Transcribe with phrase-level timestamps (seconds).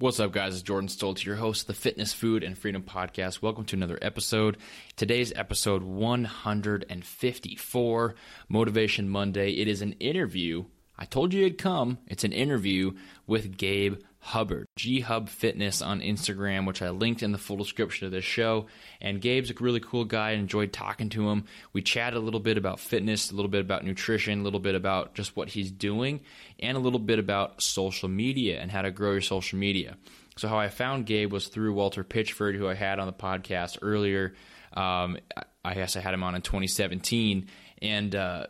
[0.00, 0.54] What's up, guys?
[0.54, 3.42] It's Jordan Stoltz, your host of the Fitness, Food, and Freedom Podcast.
[3.42, 4.56] Welcome to another episode.
[4.94, 8.14] Today's episode 154,
[8.48, 9.54] Motivation Monday.
[9.54, 10.66] It is an interview.
[10.96, 11.98] I told you it'd come.
[12.06, 12.92] It's an interview
[13.26, 18.06] with Gabe Hubbard, G Hub Fitness on Instagram, which I linked in the full description
[18.06, 18.66] of this show.
[19.00, 20.30] And Gabe's a really cool guy.
[20.30, 21.44] I enjoyed talking to him.
[21.72, 24.74] We chatted a little bit about fitness, a little bit about nutrition, a little bit
[24.74, 26.20] about just what he's doing,
[26.58, 29.96] and a little bit about social media and how to grow your social media.
[30.36, 33.78] So, how I found Gabe was through Walter Pitchford, who I had on the podcast
[33.82, 34.34] earlier.
[34.72, 35.18] Um,
[35.64, 37.48] I guess I had him on in 2017.
[37.80, 38.46] And, uh,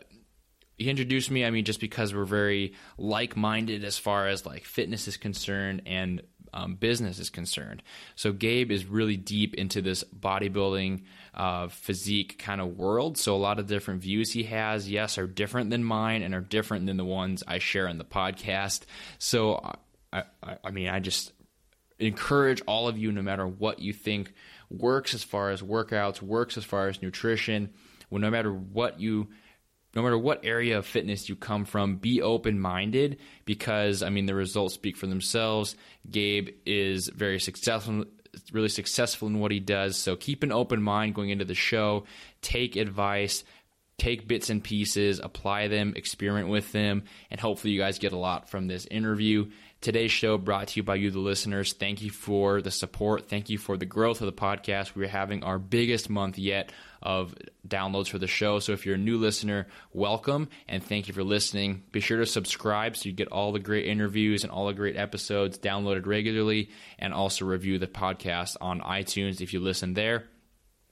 [0.79, 5.07] he introduced me i mean just because we're very like-minded as far as like fitness
[5.07, 6.21] is concerned and
[6.53, 7.83] um, business is concerned.
[8.15, 13.17] So gabe is really deep into this bodybuilding uh, physique kind of world.
[13.17, 16.41] So a lot of different views he has yes are different than mine and are
[16.41, 18.81] different than the ones i share on the podcast.
[19.17, 19.75] So
[20.11, 21.33] i, I, I mean i just
[21.99, 24.33] encourage all of you no matter what you think
[24.69, 27.73] works as far as workouts works as far as nutrition
[28.09, 29.27] well, no matter what you
[29.95, 34.25] no matter what area of fitness you come from, be open minded because, I mean,
[34.25, 35.75] the results speak for themselves.
[36.09, 38.05] Gabe is very successful,
[38.51, 39.97] really successful in what he does.
[39.97, 42.05] So keep an open mind going into the show,
[42.41, 43.43] take advice,
[43.97, 48.17] take bits and pieces, apply them, experiment with them, and hopefully you guys get a
[48.17, 49.49] lot from this interview.
[49.81, 51.73] Today's show brought to you by you, the listeners.
[51.73, 53.29] Thank you for the support.
[53.29, 54.95] Thank you for the growth of the podcast.
[54.95, 56.71] We're having our biggest month yet
[57.01, 57.35] of
[57.67, 58.59] downloads for the show.
[58.59, 61.83] So if you're a new listener, welcome and thank you for listening.
[61.91, 64.97] Be sure to subscribe so you get all the great interviews and all the great
[64.97, 70.25] episodes downloaded regularly and also review the podcast on iTunes if you listen there.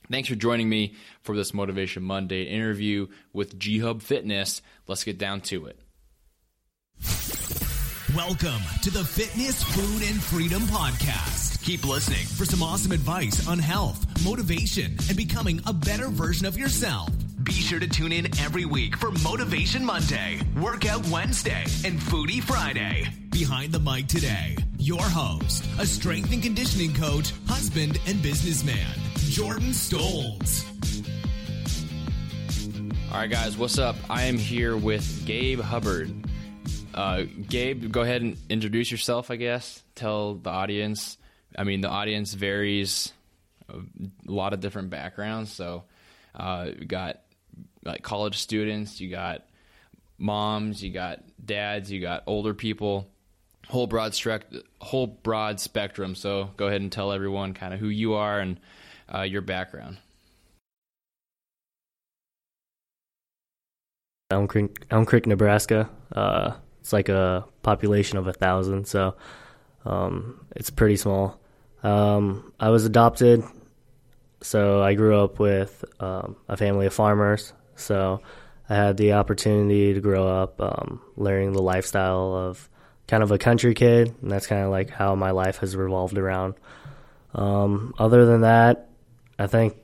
[0.10, 4.62] Thanks for joining me for this Motivation Monday interview with G Hub Fitness.
[4.88, 5.80] Let's get down to it.
[8.16, 11.47] Welcome to the Fitness, Food, and Freedom Podcast.
[11.68, 16.58] Keep listening for some awesome advice on health, motivation, and becoming a better version of
[16.58, 17.10] yourself.
[17.44, 23.08] Be sure to tune in every week for Motivation Monday, Workout Wednesday, and Foodie Friday.
[23.32, 29.72] Behind the mic today, your host, a strength and conditioning coach, husband, and businessman, Jordan
[29.72, 30.64] Stoltz.
[33.12, 33.98] All right, guys, what's up?
[34.10, 36.14] I am here with Gabe Hubbard.
[36.94, 39.84] Uh, Gabe, go ahead and introduce yourself, I guess.
[39.96, 41.18] Tell the audience.
[41.58, 43.12] I mean, the audience varies
[43.70, 43.82] a
[44.26, 45.52] lot of different backgrounds.
[45.52, 45.84] So,
[46.36, 47.22] uh, you got
[47.84, 49.44] like college students, you got
[50.18, 53.08] moms, you got dads, you got older people,
[53.68, 56.16] whole broad strec- whole broad spectrum.
[56.16, 58.60] So, go ahead and tell everyone kind of who you are and
[59.14, 59.98] uh, your background.
[64.30, 65.90] Elm Creek, Elm Creek, Nebraska.
[66.12, 66.52] Uh,
[66.82, 69.16] it's like a population of a thousand, so
[69.86, 71.40] um, it's pretty small.
[71.88, 73.46] Um, I was adopted,
[74.42, 77.54] so I grew up with um, a family of farmers.
[77.78, 78.22] So
[78.70, 82.68] I had the opportunity to grow up um, learning the lifestyle of
[83.08, 86.18] kind of a country kid, and that's kind of like how my life has revolved
[86.18, 86.56] around.
[87.34, 88.90] Um, other than that,
[89.40, 89.78] I think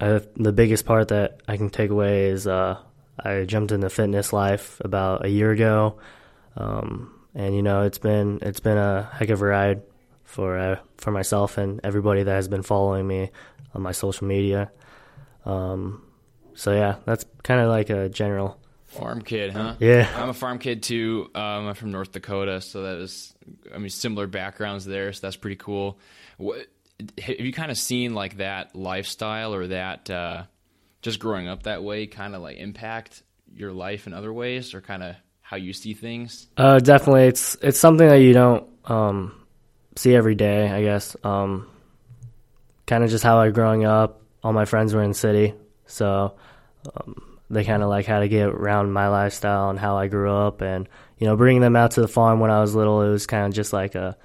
[0.00, 2.78] I, the biggest part that I can take away is uh,
[3.22, 5.98] I jumped into fitness life about a year ago.
[6.56, 9.82] Um, and you know, it's been it's been a heck of a ride
[10.28, 13.30] for uh, for myself and everybody that has been following me
[13.74, 14.70] on my social media.
[15.46, 16.02] Um,
[16.54, 19.74] so yeah, that's kind of like a general farm kid, huh?
[19.80, 21.30] Yeah, I'm a farm kid too.
[21.34, 23.34] Um, I'm from North Dakota, so that is,
[23.74, 25.12] I mean, similar backgrounds there.
[25.14, 25.98] So that's pretty cool.
[26.36, 26.66] What
[27.18, 30.42] have you kind of seen like that lifestyle or that uh,
[31.00, 33.22] just growing up that way kind of like impact
[33.54, 36.48] your life in other ways, or kind of how you see things?
[36.58, 39.32] Uh, definitely, it's it's something that you don't um,
[39.98, 40.70] see every day.
[40.70, 41.16] I guess.
[41.24, 41.68] Um,
[42.86, 44.22] kind of just how I growing up.
[44.42, 45.54] All my friends were in city,
[45.86, 46.34] so
[46.94, 50.32] um, they kind of like how to get around my lifestyle and how I grew
[50.32, 50.88] up, and
[51.18, 53.46] you know, bringing them out to the farm when I was little, it was kind
[53.46, 54.16] of just like a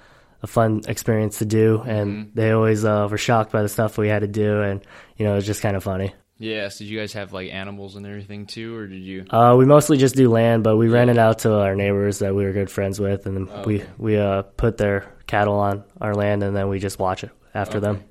[0.42, 2.30] a fun experience to do, and mm-hmm.
[2.34, 4.80] they always uh, were shocked by the stuff we had to do, and
[5.16, 6.14] you know, it was just kind of funny.
[6.38, 6.78] Yes.
[6.78, 9.24] Did you guys have like animals and everything too, or did you?
[9.30, 10.94] Uh, we mostly just do land, but we yeah.
[10.94, 13.90] rented out to our neighbors that we were good friends with, and oh, we okay.
[13.98, 17.78] we uh, put their cattle on our land, and then we just watch it after
[17.78, 17.86] okay.
[17.86, 18.04] them.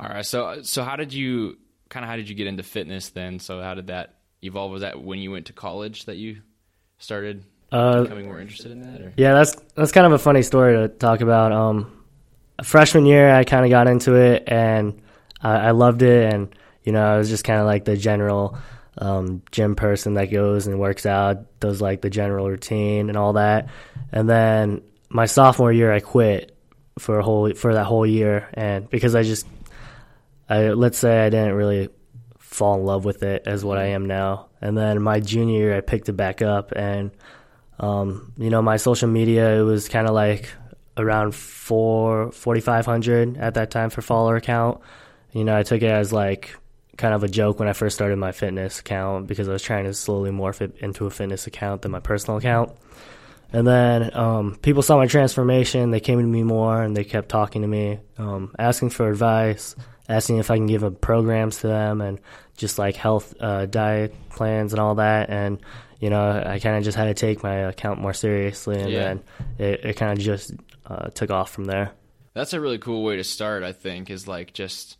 [0.00, 0.26] All right.
[0.26, 1.56] So so how did you
[1.88, 3.38] kind of how did you get into fitness then?
[3.38, 4.72] So how did that evolve?
[4.72, 6.42] Was that when you went to college that you
[6.98, 9.00] started uh, becoming more interested in that?
[9.00, 9.12] Or?
[9.16, 11.52] Yeah, that's that's kind of a funny story to talk about.
[11.52, 12.04] Um,
[12.62, 15.00] freshman year, I kind of got into it, and
[15.40, 16.48] I, I loved it, and
[16.86, 18.56] you know, I was just kind of like the general
[18.96, 23.34] um, gym person that goes and works out, does like the general routine and all
[23.34, 23.68] that.
[24.12, 26.56] And then my sophomore year, I quit
[26.98, 29.46] for a whole for that whole year, and because I just,
[30.48, 31.90] I let's say I didn't really
[32.38, 35.76] fall in love with it as what I am now, and then my junior year
[35.76, 37.10] I picked it back up, and
[37.80, 40.50] um, you know my social media it was kind of like
[40.96, 44.80] around four forty five hundred at that time for follower count.
[45.32, 46.56] You know I took it as like
[46.96, 49.84] kind of a joke when I first started my fitness account because I was trying
[49.84, 52.72] to slowly morph it into a fitness account than my personal account.
[53.52, 55.90] And then um, people saw my transformation.
[55.90, 59.76] They came to me more and they kept talking to me, um, asking for advice,
[60.08, 62.18] asking if I can give them programs to them and
[62.56, 65.30] just like health uh, diet plans and all that.
[65.30, 65.58] And,
[66.00, 68.80] you know, I kind of just had to take my account more seriously.
[68.80, 68.98] And Yeah.
[69.04, 69.22] then
[69.58, 70.52] it, it kind of just
[70.86, 71.92] uh, took off from there.
[72.34, 74.98] That's a really cool way to start, I think, is like just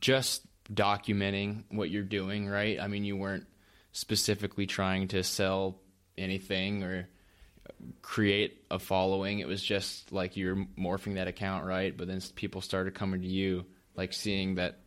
[0.00, 2.78] just documenting what you're doing, right?
[2.80, 3.46] I mean, you weren't
[3.92, 5.80] specifically trying to sell
[6.16, 7.08] anything or
[8.02, 9.40] create a following.
[9.40, 11.96] It was just like you're morphing that account, right?
[11.96, 14.80] But then people started coming to you, like seeing that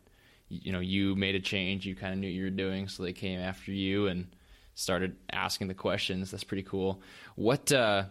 [0.50, 3.14] you know you made a change, you kind of knew you were doing, so they
[3.14, 4.28] came after you and
[4.76, 6.32] started asking the questions.
[6.32, 7.02] That's pretty cool.
[7.36, 8.06] What uh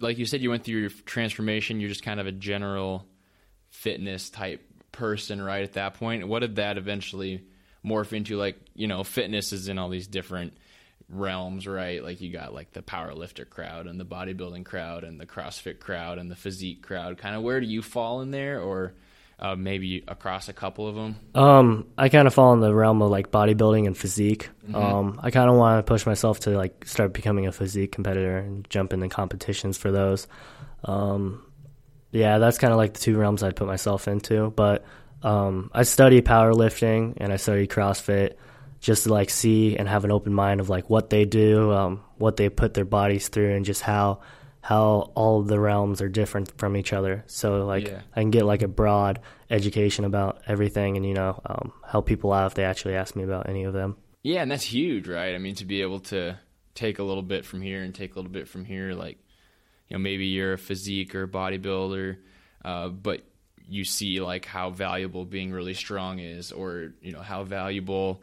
[0.00, 3.06] like you said you went through your transformation, you're just kind of a general
[3.70, 4.64] fitness type
[4.98, 6.26] person right at that point.
[6.26, 7.44] What did that eventually
[7.84, 10.56] morph into like, you know, fitness is in all these different
[11.08, 12.02] realms, right?
[12.02, 15.78] Like you got like the power lifter crowd and the bodybuilding crowd and the CrossFit
[15.78, 17.16] crowd and the physique crowd.
[17.16, 18.94] Kind of where do you fall in there or
[19.38, 21.14] uh, maybe across a couple of them?
[21.36, 24.50] Um, I kind of fall in the realm of like bodybuilding and physique.
[24.74, 28.38] Um, I kind of want to push myself to like start becoming a physique competitor
[28.38, 30.26] and jump into competitions for those.
[30.84, 31.44] Um,
[32.10, 34.50] yeah, that's kind of like the two realms I'd put myself into.
[34.50, 34.84] But
[35.22, 38.34] um, I study powerlifting and I study CrossFit
[38.80, 42.02] just to like see and have an open mind of like what they do, um,
[42.16, 44.20] what they put their bodies through, and just how
[44.60, 47.24] how all of the realms are different from each other.
[47.26, 48.00] So like Yeah.
[48.14, 49.20] I can get like a broad
[49.50, 53.24] education about everything, and you know um, help people out if they actually ask me
[53.24, 53.96] about any of them.
[54.22, 55.34] Yeah, and that's huge, right?
[55.34, 56.38] I mean, to be able to
[56.74, 59.18] take a little bit from here and take a little bit from here, like,
[59.88, 62.16] you know, maybe you're a physique or a bodybuilder,
[62.64, 63.22] uh, but
[63.68, 68.22] you see like how valuable being really strong is, or you know how valuable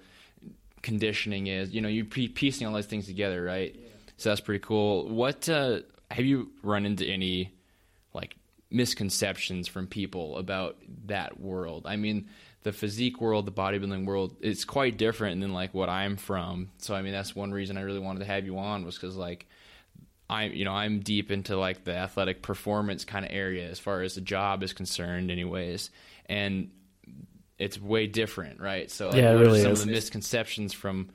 [0.82, 1.72] conditioning is.
[1.72, 3.76] You know, you pe- piecing all those things together, right?
[4.18, 5.10] So that's pretty cool.
[5.10, 5.80] What uh,
[6.12, 7.54] have you run into any
[8.14, 8.36] like
[8.72, 11.86] misconceptions from people about that world.
[11.86, 12.28] I mean,
[12.64, 16.72] the physique world, the bodybuilding world, it's quite different than like what I'm from.
[16.80, 19.16] So I mean, that's one reason I really wanted to have you on was because
[19.16, 19.48] like
[20.30, 24.01] I'm, you know, I'm deep into like the athletic performance kind of area as far
[24.01, 25.92] as the job is concerned, anyways,
[26.27, 26.72] and
[27.57, 28.89] it's way different, right?
[28.92, 29.80] So like, Yeah, it what are really some is.
[29.80, 31.10] of the misconceptions from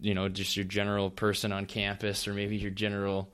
[0.00, 3.30] you know just your general person on campus or maybe your general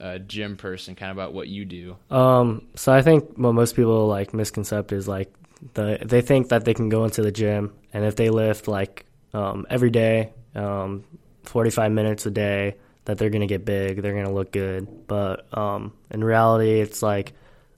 [0.00, 3.74] uh, gym person kind of about what you do Um, so I think what most
[3.74, 5.32] people like misconcept is like
[5.74, 9.06] the they think that they can go into the gym and if they lift like
[9.32, 11.04] um, every day, um,
[11.44, 15.06] 45 minutes a day, that they're gonna get big, they're gonna look good.
[15.06, 17.32] But um, in reality, it's like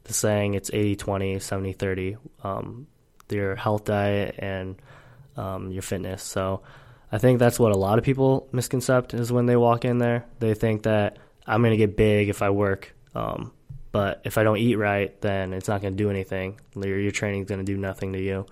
[0.05, 2.17] the saying it's 80 20, 70 30.
[2.43, 2.87] Um,
[3.31, 4.77] your health diet and
[5.37, 6.23] um, your fitness.
[6.23, 6.63] So
[7.11, 10.25] I think that's what a lot of people misconcept is when they walk in there.
[10.41, 12.95] They think that I'm going to get big if I work.
[13.15, 13.53] Um,
[13.93, 16.61] but if I don't eat right, then it's not going to do anything.
[16.75, 18.47] Your, your training's going to do nothing to you.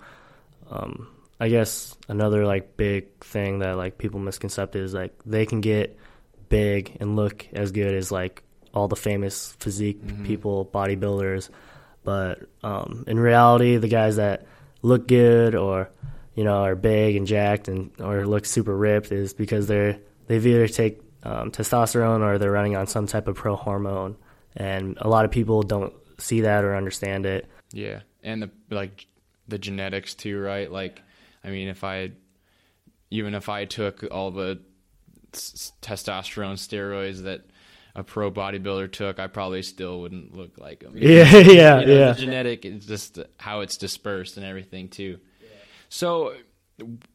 [0.69, 5.59] Um, I guess another like big thing that like people misconcept is like they can
[5.59, 5.97] get
[6.53, 8.43] big and look as good as like
[8.75, 11.49] all the famous physique people, bodybuilders.
[12.03, 14.45] But um, in reality, the guys that
[14.83, 15.89] look good or
[16.35, 20.45] you know are big and jacked and or look super ripped is because they're they've
[20.45, 24.15] either take um, testosterone or they're running on some type of pro hormone,
[24.55, 27.49] and a lot of people don't see that or understand it.
[27.71, 29.07] Yeah, and the like
[29.47, 30.71] the genetics too, right?
[30.71, 31.01] Like,
[31.43, 32.11] I mean, if I
[33.09, 34.61] even if I took all the
[35.33, 37.41] s- testosterone steroids that
[37.95, 40.93] a pro bodybuilder took, I probably still wouldn't look like him.
[40.95, 42.11] Yeah, yeah, You know, yeah.
[42.13, 45.19] The genetic is just how it's dispersed and everything too.
[45.89, 46.33] So,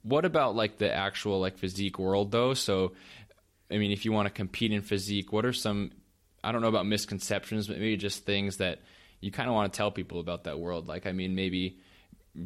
[0.03, 2.55] what about like the actual like physique world though?
[2.55, 2.93] So,
[3.71, 5.91] I mean, if you want to compete in physique, what are some
[6.45, 8.81] I don't know about misconceptions, but maybe just things that
[9.21, 10.87] you kind of want to tell people about that world.
[10.87, 11.79] Like, I mean, maybe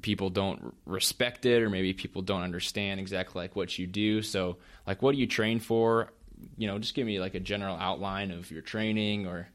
[0.01, 4.23] people don't respect it, or maybe people don't understand exactly like what you do.
[4.23, 6.13] So, like, what do you train for?
[6.57, 9.49] You know, just give me like a general outline of your training or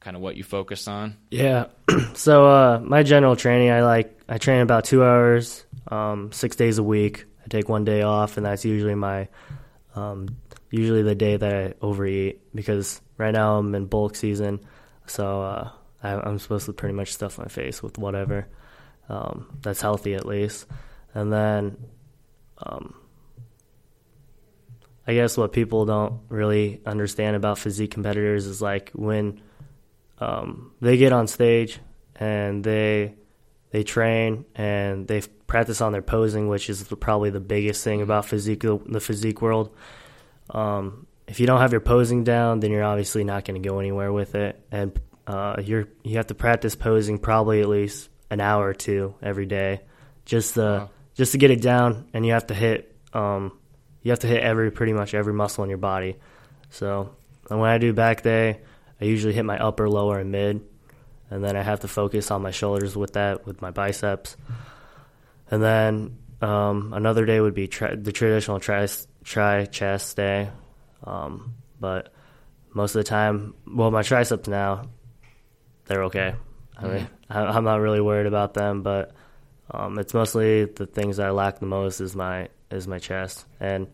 [0.00, 1.16] kind of what you focus on.
[1.30, 1.66] Yeah.
[2.14, 6.78] so uh, my general training, I like I train about two hours, um, six days
[6.78, 7.24] a week.
[7.44, 9.28] I take one day off, and that's usually my
[9.94, 10.28] um,
[10.70, 14.60] usually the day that I overeat because right now I'm in bulk season,
[15.06, 15.70] so uh,
[16.02, 18.46] I, I'm supposed to pretty much stuff my face with whatever
[19.12, 20.66] um, that's healthy at least,
[21.14, 21.76] and then
[22.58, 22.94] um,
[25.06, 29.42] I guess what people don't really understand about physique competitors is like when
[30.18, 31.78] um, they get on stage
[32.16, 33.14] and they
[33.70, 38.00] they train and they practice on their posing, which is the, probably the biggest thing
[38.00, 39.74] about physique the physique world.
[40.50, 43.78] Um, if you don't have your posing down, then you're obviously not going to go
[43.78, 48.40] anywhere with it, and uh, you're you have to practice posing probably at least an
[48.40, 49.82] hour or two every day,
[50.24, 50.90] just to wow.
[51.14, 53.58] just to get it down, and you have to hit um,
[54.00, 56.16] you have to hit every pretty much every muscle in your body.
[56.70, 57.14] So
[57.48, 58.60] when I do back day,
[58.98, 60.64] I usually hit my upper, lower, and mid,
[61.28, 64.36] and then I have to focus on my shoulders with that with my biceps,
[65.50, 68.88] and then um, another day would be tri- the traditional tri
[69.24, 70.48] tri chest day,
[71.04, 72.14] um, but
[72.72, 74.88] most of the time, well, my triceps now,
[75.84, 76.34] they're okay.
[76.82, 77.08] I mean.
[77.30, 79.12] I, am not really worried about them, but
[79.70, 83.44] um, it's mostly the things I lack the most is my is my chest.
[83.60, 83.86] And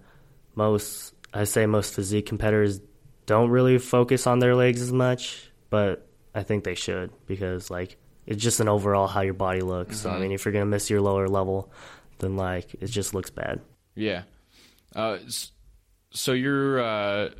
[0.54, 2.80] most, I say most physique competitors
[3.26, 7.96] don't really focus on their legs as much, but I think they should because like
[8.26, 9.96] it's just an overall how your body looks.
[9.96, 10.02] Mm-hmm.
[10.02, 10.22] So I mm-hmm.
[10.22, 11.72] mean, if you're gonna miss your lower level,
[12.18, 13.60] then like it just looks bad.
[13.94, 14.22] Yeah.
[14.94, 15.18] Uh,
[16.10, 17.30] so you're uh,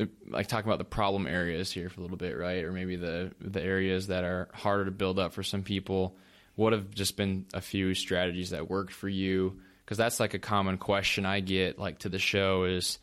[0.00, 2.64] Uh, like talking about the problem areas here for a little bit, right?
[2.64, 6.16] Or maybe the the areas that are harder to build up for some people
[6.60, 9.58] what have just been a few strategies that worked for you?
[9.82, 12.98] Because that's like a common question I get like to the show is,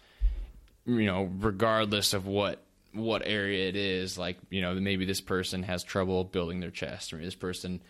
[0.85, 2.61] you know, regardless of what
[2.93, 7.13] what area it is, like you know, maybe this person has trouble building their chest,
[7.13, 7.81] or this person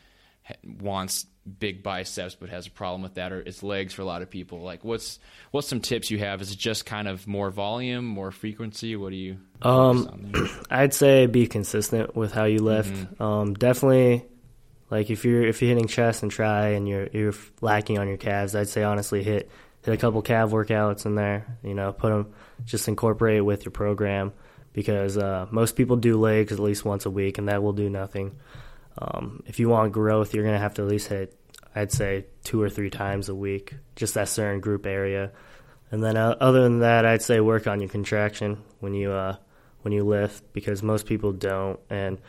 [0.80, 1.26] wants
[1.60, 4.30] big biceps but has a problem with that or it's legs for a lot of
[4.30, 5.20] people like what's
[5.52, 9.12] what's some tips you have is it just kind of more volume more frequency what
[9.12, 10.32] do you um
[10.70, 13.24] i'd say be consistent with how you lift mm-hmm.
[13.24, 14.26] um definitely
[14.90, 18.18] like if you're if you're hitting chest and try and you're you're lacking on your
[18.18, 19.50] calves, I'd say honestly hit
[19.84, 21.58] hit a couple calf workouts in there.
[21.64, 22.34] You know, put them
[22.66, 24.34] just incorporate it with your program
[24.74, 27.90] because uh, most people do legs at least once a week, and that will do
[27.90, 28.38] nothing.
[28.98, 31.38] Um, if you want growth, you're gonna have to at least hit
[31.78, 35.32] I'd say two or three times a week, just that certain group area.
[35.92, 39.36] And then uh, other than that, I'd say work on your contraction when you uh,
[39.84, 42.20] when you lift because most people don't and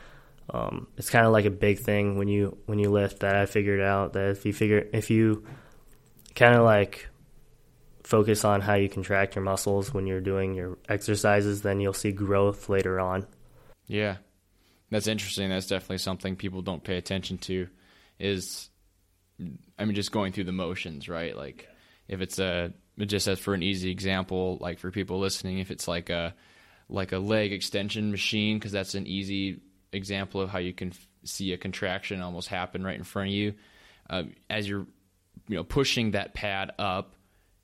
[0.50, 3.46] um, it's kind of like a big thing when you when you lift that I
[3.46, 5.44] figured out that if you figure if you
[6.34, 7.08] kind of like
[8.04, 12.12] focus on how you contract your muscles when you're doing your exercises, then you'll see
[12.12, 13.26] growth later on.
[13.86, 14.16] Yeah,
[14.90, 15.50] that's interesting.
[15.50, 17.68] That's definitely something people don't pay attention to.
[18.18, 18.70] Is
[19.78, 21.36] I mean, just going through the motions, right?
[21.36, 21.68] Like
[22.08, 25.86] if it's a just as for an easy example, like for people listening, if it's
[25.86, 26.34] like a
[26.88, 29.60] like a leg extension machine, because that's an easy
[29.92, 33.34] example of how you can f- see a contraction almost happen right in front of
[33.34, 33.54] you.
[34.08, 34.86] Uh, as you're,
[35.48, 37.14] you know, pushing that pad up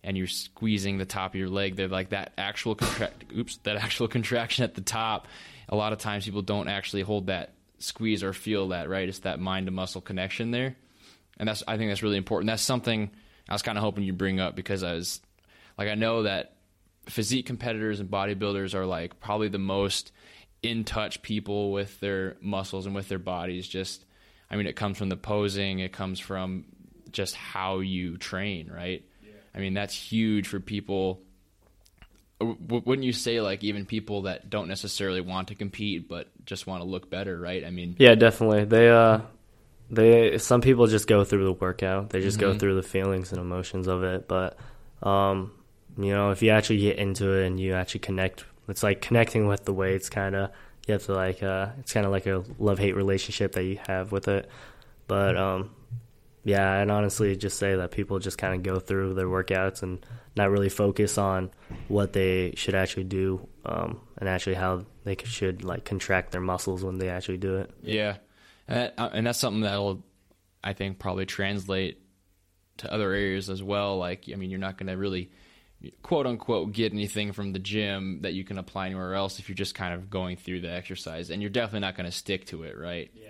[0.05, 2.79] and you're squeezing the top of your leg, they're like that actual
[3.37, 5.27] oops, that actual contraction at the top.
[5.69, 8.89] A lot of times people don't actually hold that squeeze or feel that.
[8.89, 10.77] Right, it's that mind to muscle connection there,
[11.39, 12.49] and that's I think that's really important.
[12.49, 13.11] That's something
[13.49, 15.21] I was kind of hoping you bring up because I was
[15.77, 16.55] like I know that
[17.07, 20.13] physique competitors and bodybuilders are like probably the most
[20.63, 23.69] in touch people with their muscles and with their bodies.
[23.69, 24.05] Just,
[24.51, 26.65] I mean, it comes from the posing, it comes from
[27.13, 29.05] just how you train, right?
[29.55, 31.23] I mean, that's huge for people.
[32.41, 36.83] Wouldn't you say, like, even people that don't necessarily want to compete but just want
[36.83, 37.65] to look better, right?
[37.65, 38.65] I mean, yeah, definitely.
[38.65, 39.21] They, uh,
[39.91, 42.53] they, some people just go through the workout, they just mm-hmm.
[42.53, 44.27] go through the feelings and emotions of it.
[44.27, 44.59] But,
[45.03, 45.53] um,
[45.97, 49.47] you know, if you actually get into it and you actually connect it's like connecting
[49.47, 50.51] with the weights kind of
[50.87, 53.79] you have to like uh it's kind of like a love hate relationship that you
[53.87, 54.49] have with it
[55.07, 55.71] but um
[56.45, 60.05] yeah and honestly just say that people just kind of go through their workouts and
[60.37, 61.51] not really focus on
[61.89, 66.85] what they should actually do um and actually how they should like contract their muscles
[66.85, 67.71] when they actually do it.
[67.83, 68.17] Yeah.
[68.67, 70.03] And, that, uh, and that's something that'll
[70.63, 72.01] i think probably translate
[72.79, 73.99] to other areas as well.
[73.99, 75.31] Like i mean you're not going to really
[76.03, 79.57] quote unquote get anything from the gym that you can apply anywhere else if you're
[79.57, 82.63] just kind of going through the exercise and you're definitely not going to stick to
[82.63, 83.11] it right?
[83.15, 83.29] Yeah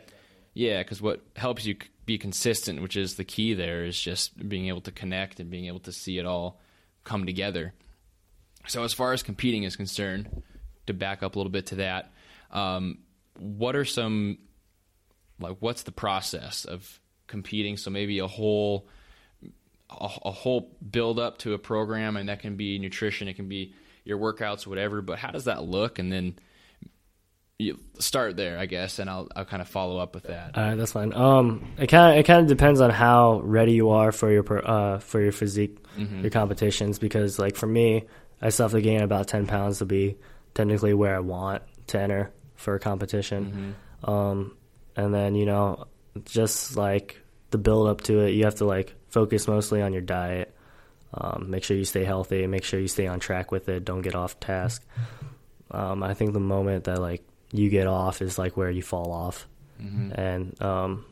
[0.54, 4.68] yeah because what helps you be consistent which is the key there is just being
[4.68, 6.60] able to connect and being able to see it all
[7.04, 7.72] come together
[8.66, 10.42] so as far as competing is concerned
[10.86, 12.12] to back up a little bit to that
[12.50, 12.98] um,
[13.38, 14.38] what are some
[15.40, 18.88] like what's the process of competing so maybe a whole
[20.00, 23.48] a, a whole build up to a program, and that can be nutrition, it can
[23.48, 25.02] be your workouts, whatever.
[25.02, 25.98] But how does that look?
[25.98, 26.38] And then
[27.58, 30.56] you start there, I guess, and I'll I'll kind of follow up with that.
[30.58, 31.12] All right, that's fine.
[31.14, 34.42] Um, it kind of it kind of depends on how ready you are for your
[34.42, 36.98] per- uh for your physique, your competitions.
[36.98, 38.04] Because like for me,
[38.42, 40.16] I still have to gain about ten pounds to be
[40.54, 43.76] technically where I want to enter for a competition.
[44.02, 44.56] Um,
[44.96, 45.86] and then you know,
[46.24, 47.20] just like
[47.50, 50.52] the build up to it, you have to like focus mostly on your diet.
[51.16, 52.44] Um, make sure you stay healthy.
[52.48, 53.84] Make sure you stay on track with it.
[53.84, 54.84] Don't get off task.
[55.70, 57.22] Um, I think the moment that like
[57.54, 59.46] you get off is like where you fall off,
[60.16, 61.04] and um,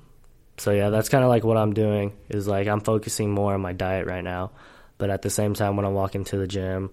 [0.58, 2.12] so yeah, that's kind of like what I'm doing.
[2.28, 4.50] Is like I'm focusing more on my diet right now,
[4.99, 6.90] but at the same time, when I'm walking to the gym,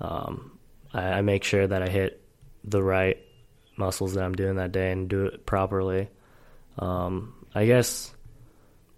[0.00, 0.58] um,
[0.92, 2.20] I, I make sure that I hit
[2.64, 3.18] the right
[3.76, 6.08] muscles that I'm doing that day and do it properly.
[6.76, 8.12] Um, I guess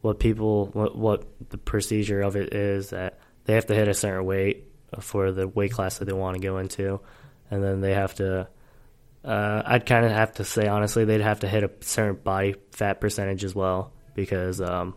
[0.01, 3.95] what people what what the procedure of it is that they have to hit a
[3.95, 4.65] certain weight
[4.99, 7.01] for the weight class that they want to go into,
[7.51, 8.49] and then they have to.
[9.25, 12.55] Uh, I'd kind of have to say honestly, they'd have to hit a certain body
[12.73, 14.95] fat percentage as well because um,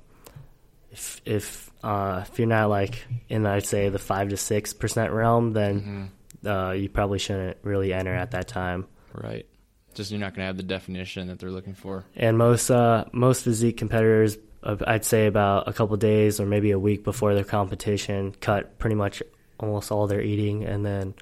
[0.92, 5.12] if if uh, if you're not like in I'd say the five to six percent
[5.12, 6.12] realm, then
[6.46, 8.88] uh, you probably shouldn't really enter at that time.
[9.13, 9.46] Right.
[9.94, 12.03] Just you're not going to have the definition that they're looking for.
[12.15, 16.72] And most uh, most physique competitors, uh, I'd say about a couple days or maybe
[16.72, 19.22] a week before their competition, cut pretty much
[19.60, 21.13] almost all their eating, and then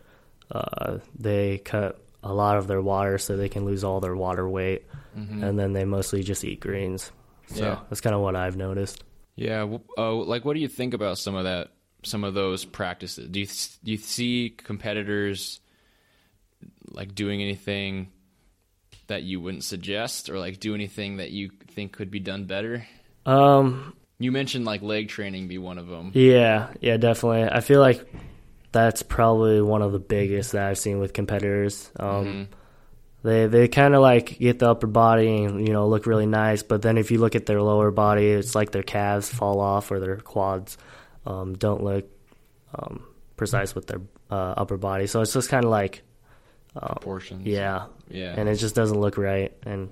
[0.52, 4.48] uh, they cut a lot of their water so they can lose all their water
[4.48, 4.84] weight,
[5.16, 7.12] and then they mostly just eat greens.
[7.48, 7.80] So Yeah.
[7.90, 9.04] that's kind of what I've noticed.
[9.36, 9.78] Yeah.
[9.98, 11.70] Oh, like what do you think about some of that?
[12.04, 13.28] Some of those practices.
[13.30, 13.46] Do you
[13.84, 15.60] do you see competitors
[16.90, 18.10] like doing anything
[19.08, 22.86] that you wouldn't suggest, or like do anything that you think could be done better?
[23.26, 26.12] Um, You mentioned like leg training be one of them.
[26.14, 27.44] Yeah, yeah, definitely.
[27.44, 28.06] I feel like
[28.72, 31.90] that's probably one of the biggest that I've seen with competitors.
[32.00, 32.48] Um,
[33.24, 36.64] They they kind of like get the upper body and you know look really nice,
[36.64, 39.92] but then if you look at their lower body, it's like their calves fall off
[39.92, 40.78] or their quads
[41.28, 42.06] um, don't look
[42.74, 43.04] um,
[43.38, 45.06] precise with their uh, upper body.
[45.06, 46.02] So it's just kind of like
[46.74, 47.46] Proportions.
[47.46, 48.34] yeah, Yeah.
[48.38, 49.52] and it just doesn't look right.
[49.64, 49.90] And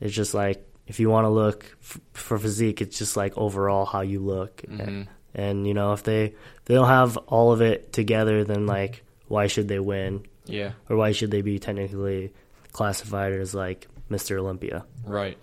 [0.00, 3.86] it's just like if you want to look f- for physique, it's just like overall
[3.86, 4.62] how you look.
[4.68, 8.66] And, and you know, if they if they don't have all of it together, then
[8.66, 10.72] like why should they win, Yeah.
[10.88, 12.32] or why should they be technically
[12.72, 14.38] classified as like Mr.
[14.38, 14.84] Olympia?
[15.04, 15.36] Right.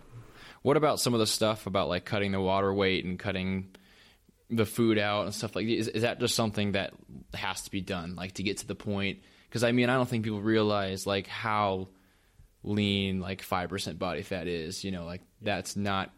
[0.63, 3.67] What about some of the stuff about like cutting the water weight and cutting
[4.49, 5.67] the food out and stuff like?
[5.67, 6.93] Is, is that just something that
[7.35, 9.19] has to be done, like to get to the point?
[9.47, 11.89] Because I mean, I don't think people realize like how
[12.63, 14.83] lean like five percent body fat is.
[14.83, 16.11] You know, like that's not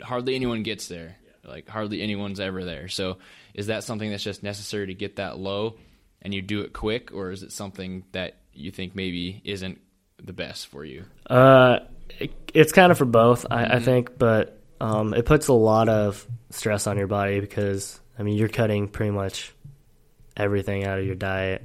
[0.00, 1.16] hardly anyone gets there.
[1.44, 2.88] Like hardly anyone's ever there.
[2.88, 3.18] So
[3.54, 5.76] is that something that's just necessary to get that low,
[6.20, 9.80] and you do it quick, or is it something that you think maybe isn't
[10.22, 11.04] the best for you?
[11.28, 11.80] Uh,
[12.18, 15.88] it, it's kind of for both, I, I think, but um, it puts a lot
[15.88, 19.54] of stress on your body because I mean you're cutting pretty much
[20.36, 21.62] everything out of your diet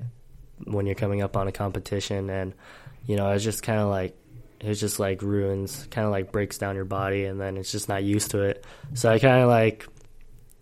[0.65, 2.53] when you're coming up on a competition, and
[3.05, 4.17] you know it's just kind of like
[4.59, 7.89] it's just like ruins, kind of like breaks down your body, and then it's just
[7.89, 8.65] not used to it.
[8.93, 9.87] So I kind of like.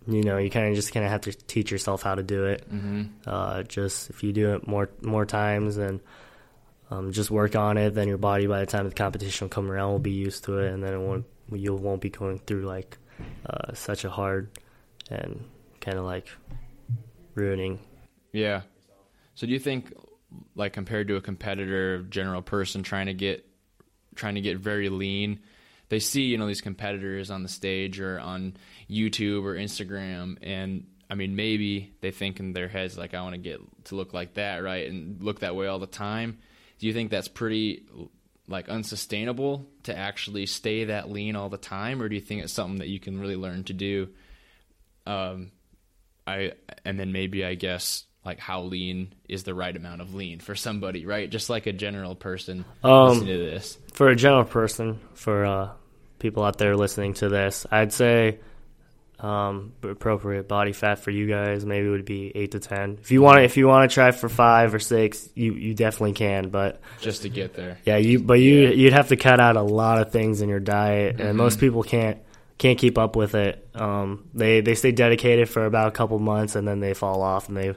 [0.08, 2.44] You know, you kind of just kind of have to teach yourself how to do
[2.44, 2.72] it.
[2.72, 3.06] Mm-hmm.
[3.26, 5.98] Uh, just if you do it more more times, and
[6.92, 7.92] um, just work on it.
[7.92, 10.58] Then your body, by the time the competition will come around, will be used to
[10.58, 12.98] it, and then it won't you won't be going through like
[13.50, 14.48] uh, such a hard
[15.10, 15.44] and
[15.80, 16.28] kind of like
[17.34, 17.80] ruining.
[18.32, 18.60] Yeah.
[19.34, 19.92] So do you think,
[20.54, 23.44] like compared to a competitor, general person trying to get
[24.16, 25.40] trying to get very lean,
[25.88, 28.56] they see you know these competitors on the stage or on
[28.90, 33.34] YouTube or Instagram, and I mean maybe they think in their heads like I want
[33.34, 36.38] to get to look like that, right, and look that way all the time.
[36.78, 37.84] Do you think that's pretty
[38.48, 42.52] like unsustainable to actually stay that lean all the time, or do you think it's
[42.52, 44.08] something that you can really learn to do?
[45.06, 45.52] Um,
[46.26, 46.52] I
[46.84, 50.54] and then maybe I guess like how lean is the right amount of lean for
[50.54, 51.30] somebody, right?
[51.30, 53.78] Just like a general person Um, listening to this.
[53.92, 55.70] For a general person, for uh,
[56.18, 58.40] people out there listening to this, I'd say
[59.18, 62.98] um, appropriate body fat for you guys maybe would be eight to ten.
[63.00, 66.12] If you want, if you want to try for five or six, you you definitely
[66.12, 66.80] can, but.
[67.00, 67.78] Just to get there.
[67.84, 70.60] Yeah, you but you you'd have to cut out a lot of things in your
[70.60, 72.18] diet, and most people can't
[72.58, 73.66] can't keep up with it.
[73.74, 77.48] Um, they they stay dedicated for about a couple months, and then they fall off,
[77.48, 77.74] and they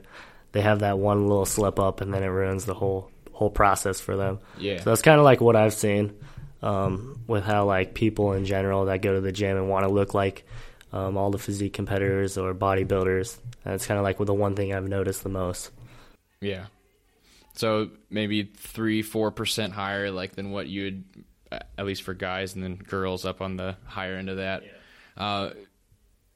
[0.51, 4.01] they have that one little slip up, and then it ruins the whole whole process
[4.01, 4.39] for them.
[4.57, 4.79] Yeah.
[4.79, 6.13] So that's kind of like what I've seen
[6.61, 9.91] um, with how like people in general that go to the gym and want to
[9.91, 10.45] look like
[10.91, 13.37] um, all the physique competitors or bodybuilders.
[13.63, 15.71] That's kind of like the one thing I've noticed the most.
[16.41, 16.65] Yeah.
[17.55, 21.03] So maybe three, four percent higher, like than what you would,
[21.77, 24.63] at least for guys, and then girls up on the higher end of that.
[25.17, 25.51] Uh,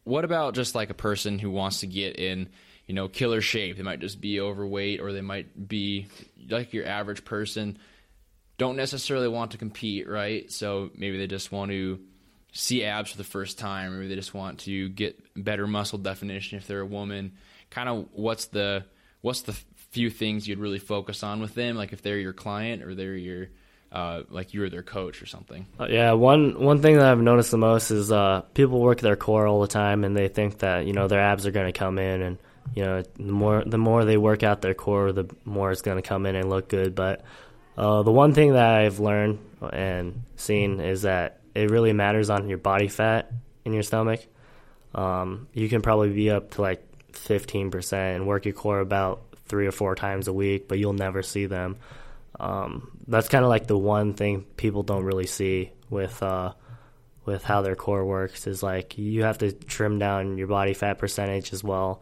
[0.04, 2.50] what about just like a person who wants to get in,
[2.94, 3.76] you know, killer shape?
[3.76, 6.06] They might just be overweight, or they might be
[6.48, 7.80] like your average person.
[8.60, 10.52] Don't necessarily want to compete, right?
[10.52, 12.00] So maybe they just want to
[12.52, 16.60] see abs for the first time, maybe they just want to get better muscle definition
[16.60, 17.32] if they're a woman.
[17.72, 18.86] Kind of what's the
[19.22, 19.54] what's the
[19.90, 23.16] few things you'd really focus on with them, like if they're your client or they're
[23.16, 23.48] your
[23.92, 25.66] uh, like you're their coach or something.
[25.80, 29.16] Uh, yeah, one one thing that I've noticed the most is uh, people work their
[29.16, 31.80] core all the time, and they think that you know their abs are going to
[31.80, 32.38] come in, and
[32.76, 35.98] you know the more the more they work out their core, the more it's going
[35.98, 36.96] to come in and look good.
[36.96, 37.24] But
[37.78, 39.40] uh, the one thing that I've learned
[39.72, 43.32] and seen is that it really matters on your body fat
[43.66, 44.26] in your stomach.
[44.96, 49.68] Um, you can probably be up to like 15% and work your core about three
[49.68, 51.78] or four times a week, but you'll never see them.
[52.40, 56.54] Um, that's kind of like the one thing people don't really see with uh,
[57.26, 60.98] with how their core works is like you have to trim down your body fat
[60.98, 62.02] percentage as well.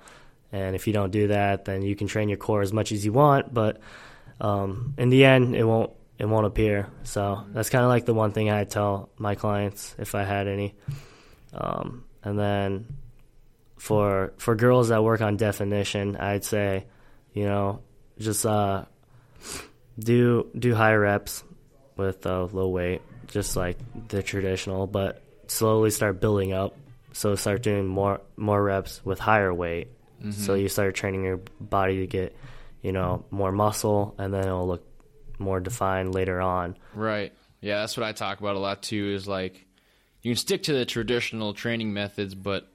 [0.51, 3.05] And if you don't do that, then you can train your core as much as
[3.05, 3.79] you want, but
[4.41, 6.87] um, in the end, it won't it won't appear.
[7.03, 10.47] So that's kind of like the one thing I tell my clients if I had
[10.47, 10.75] any.
[11.53, 12.85] Um, and then
[13.77, 16.85] for for girls that work on definition, I'd say,
[17.33, 17.81] you know,
[18.19, 18.85] just uh,
[19.97, 21.43] do do high reps
[21.95, 23.77] with uh, low weight, just like
[24.09, 26.75] the traditional, but slowly start building up.
[27.13, 29.87] So start doing more more reps with higher weight.
[30.21, 30.31] Mm-hmm.
[30.31, 32.35] So you start training your body to get,
[32.81, 34.85] you know, more muscle, and then it'll look
[35.39, 36.77] more defined later on.
[36.93, 37.33] Right.
[37.61, 39.13] Yeah, that's what I talk about a lot too.
[39.13, 39.65] Is like
[40.21, 42.67] you can stick to the traditional training methods, but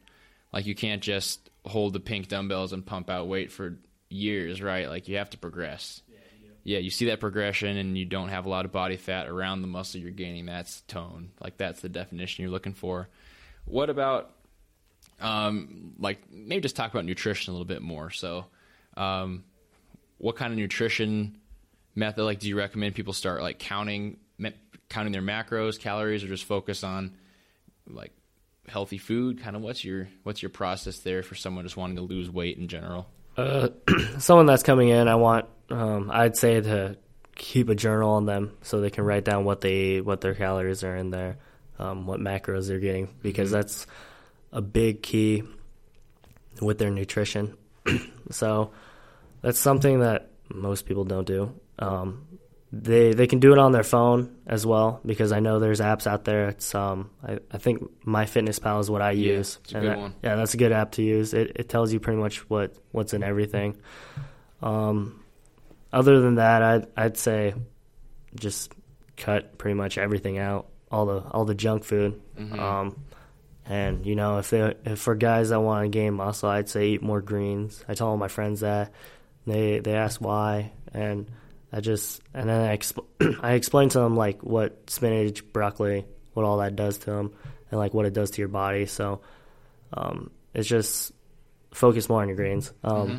[0.53, 3.79] like you can't just hold the pink dumbbells and pump out weight for
[4.09, 4.89] years, right?
[4.89, 6.03] Like you have to progress
[6.67, 9.63] yeah, you see that progression and you don't have a lot of body fat around
[9.63, 10.47] the muscle you're gaining.
[10.47, 11.31] That's tone.
[11.41, 13.09] Like that's the definition you're looking for.
[13.67, 14.33] What about
[15.21, 18.11] um, like maybe just talk about nutrition a little bit more.
[18.11, 18.47] So,
[18.97, 19.45] um,
[20.19, 21.39] what kind of nutrition
[21.95, 24.19] method like do you recommend people start like counting
[24.89, 27.17] counting their macros, calories, or just focus on
[27.87, 28.13] like
[28.69, 29.41] healthy food?
[29.41, 32.59] Kind of what's your what's your process there for someone just wanting to lose weight
[32.59, 33.09] in general?
[33.37, 33.69] Uh,
[34.19, 36.97] someone that's coming in, I want um, I'd say to
[37.35, 40.85] keep a journal on them so they can write down what they what their calories
[40.85, 41.39] are in there,
[41.79, 43.57] um, what macros they're getting because mm-hmm.
[43.57, 43.87] that's
[44.57, 45.43] a big key
[46.63, 47.57] with their nutrition.
[48.31, 48.73] so
[49.43, 51.53] that's something that most people don't do.
[51.79, 52.27] Um,
[52.73, 56.07] they they can do it on their phone as well because I know there's apps
[56.07, 56.49] out there.
[56.49, 59.59] It's um I, I think MyFitnessPal is what I yeah, use.
[59.63, 60.15] It's a good that, one.
[60.23, 61.35] Yeah, that's a good app to use.
[61.35, 63.77] It it tells you pretty much what what's in everything.
[64.63, 65.23] Um,
[65.93, 67.55] other than that, I'd I'd say
[68.35, 68.73] just
[69.19, 72.21] cut pretty much everything out, all the all the junk food.
[72.39, 72.59] Mm-hmm.
[72.59, 72.97] Um,
[73.69, 76.89] and you know, if they if for guys that want to gain muscle, I'd say
[76.89, 77.85] eat more greens.
[77.89, 78.93] I tell all my friends that.
[79.47, 81.31] They they ask why, and
[81.73, 83.07] I just and then I expl-
[83.43, 87.35] I explain to them like what spinach, broccoli, what all that does to them,
[87.71, 88.87] and like what it does to your body.
[88.87, 89.21] So
[89.93, 91.13] um, it's just
[91.73, 92.73] focus more on your greens.
[92.83, 93.17] Um, mm-hmm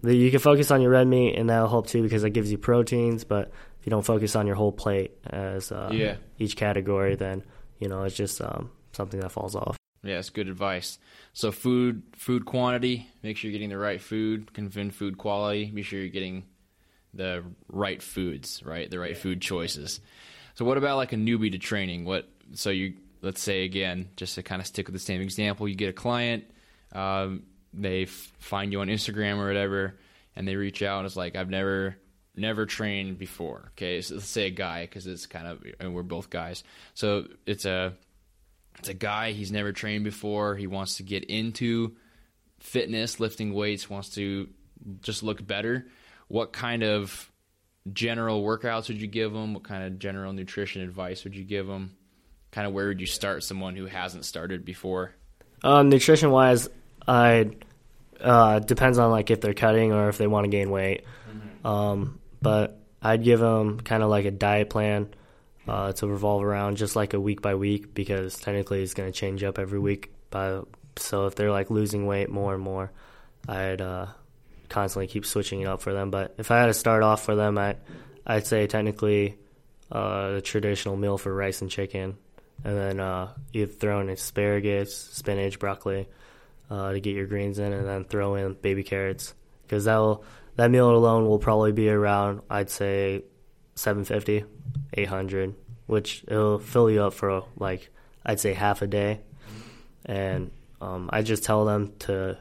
[0.00, 2.50] the, you can focus on your red meat, and that'll help too because it gives
[2.50, 3.24] you proteins.
[3.24, 6.16] But if you don't focus on your whole plate as uh, yeah.
[6.38, 7.44] each category, then
[7.78, 9.78] you know it's just um, something that falls off.
[10.02, 10.98] Yeah, it's good advice.
[11.32, 13.08] So food, food quantity.
[13.22, 14.52] Make sure you're getting the right food.
[14.52, 15.70] Confirm food quality.
[15.70, 16.44] Be sure you're getting
[17.14, 18.90] the right foods, right?
[18.90, 20.00] The right food choices.
[20.54, 22.04] So what about like a newbie to training?
[22.04, 22.28] What?
[22.54, 25.74] So you let's say again, just to kind of stick with the same example, you
[25.74, 26.44] get a client.
[26.92, 29.98] Um, they f- find you on Instagram or whatever,
[30.36, 31.96] and they reach out and it's like, I've never
[32.36, 33.72] never trained before.
[33.72, 36.62] Okay, so let's say a guy because it's kind of and we're both guys.
[36.94, 37.94] So it's a
[38.78, 39.32] it's a guy.
[39.32, 40.56] He's never trained before.
[40.56, 41.96] He wants to get into
[42.60, 43.90] fitness, lifting weights.
[43.90, 44.48] Wants to
[45.02, 45.86] just look better.
[46.28, 47.30] What kind of
[47.92, 49.54] general workouts would you give him?
[49.54, 51.96] What kind of general nutrition advice would you give him?
[52.50, 55.14] Kind of where would you start someone who hasn't started before?
[55.62, 56.68] Um, nutrition wise,
[57.06, 57.50] I
[58.20, 61.04] uh, depends on like if they're cutting or if they want to gain weight.
[61.28, 61.66] Mm-hmm.
[61.66, 65.08] Um, but I'd give them kind of like a diet plan
[65.68, 69.18] uh, to revolve around just like a week by week because technically it's going to
[69.18, 70.10] change up every week.
[70.30, 70.62] By
[70.96, 72.90] so if they're like losing weight more and more,
[73.48, 74.06] I'd uh,
[74.68, 76.10] constantly keep switching it up for them.
[76.10, 77.76] But if I had to start off for them, I
[78.26, 79.38] I'd say technically
[79.90, 82.16] uh, traditional meal for rice and chicken,
[82.64, 86.08] and then uh, you throw in asparagus, spinach, broccoli
[86.70, 90.24] uh, to get your greens in, and then throw in baby carrots because that'll
[90.56, 93.22] that meal alone will probably be around I'd say
[93.78, 94.44] 750,
[94.94, 95.54] 800,
[95.86, 97.90] which it'll fill you up for like
[98.26, 99.20] I'd say half a day,
[100.04, 102.38] and um, I just tell them to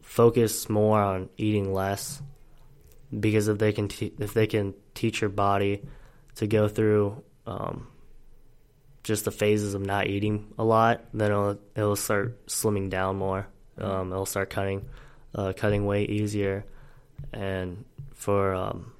[0.00, 2.20] focus more on eating less
[3.18, 5.82] because if they can te- if they can teach your body
[6.36, 7.86] to go through um,
[9.04, 13.46] just the phases of not eating a lot, then it'll it'll start slimming down more.
[13.78, 14.88] Um, it'll start cutting
[15.34, 16.64] uh, cutting weight easier,
[17.32, 18.92] and for um,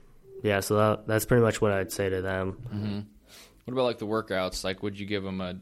[0.43, 2.59] yeah, so that, that's pretty much what I'd say to them.
[2.69, 3.01] Mm-hmm.
[3.65, 4.65] What about like the workouts?
[4.65, 5.57] Like, would you give them a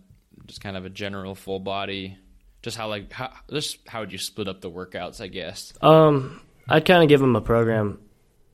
[0.47, 2.17] just kind of a general full body?
[2.63, 5.21] Just how like how just how would you split up the workouts?
[5.21, 5.73] I guess.
[5.83, 7.99] Um, I'd kind of give them a program.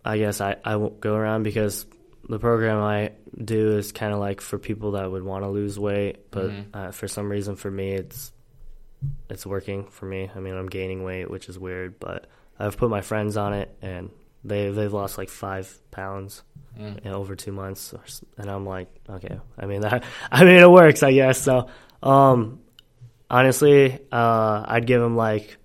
[0.05, 1.87] I guess I I won't go around because
[2.29, 3.13] the program I
[3.43, 6.71] do is kind of like for people that would want to lose weight, but mm-hmm.
[6.75, 8.33] uh, for some reason for me it's
[9.31, 10.31] it's working for me.
[10.35, 12.27] I mean, I'm gaining weight, which is weird, but
[12.59, 14.11] I've put my friends on it and
[14.47, 16.43] they they've lost like five pounds
[16.79, 16.99] mm.
[17.05, 17.95] in over two months,
[18.39, 19.39] and I'm like, okay.
[19.59, 21.41] I mean that I mean it works, I guess.
[21.41, 21.69] So,
[22.03, 22.61] um,
[23.31, 25.59] honestly, uh, I'd give them like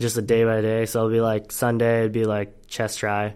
[0.00, 0.86] just a day by day.
[0.86, 3.34] So it'd be like Sunday, it'd be like chest try.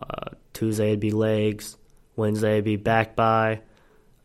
[0.00, 1.76] Uh, Tuesday it'd be legs.
[2.16, 3.60] Wednesday it'd be back by.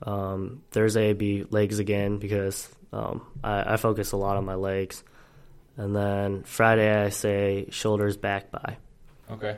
[0.01, 4.56] Um, Thursday it'd be legs again because um, I, I, focus a lot on my
[4.56, 5.03] legs.
[5.77, 8.77] And then Friday I say shoulders back by.
[9.34, 9.58] Okay.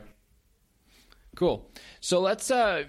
[1.36, 1.70] Cool.
[2.00, 2.86] So let's uh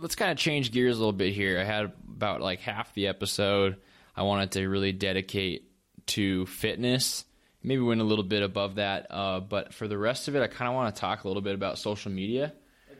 [0.00, 1.60] let's kind of change gears a little bit here.
[1.60, 3.76] I had about like half the episode
[4.16, 5.70] I wanted to really dedicate
[6.06, 7.24] to fitness.
[7.62, 10.48] Maybe went a little bit above that, uh, but for the rest of it, I
[10.48, 12.52] kind of want to talk a little bit about social media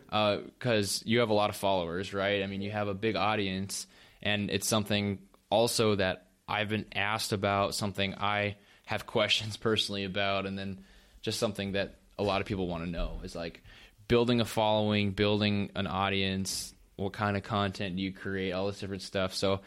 [0.06, 2.42] because uh, you have a lot of followers, right?
[2.42, 3.86] I mean, you have a big audience,
[4.22, 5.18] and it's something
[5.50, 8.56] also that I've been asked about, something I
[8.86, 10.80] have questions personally about, and then
[11.20, 13.62] just something that a lot of people want to know is like
[14.08, 18.80] building a following, building an audience, what kind of content do you create, all this
[18.80, 19.34] different stuff.
[19.34, 19.60] So,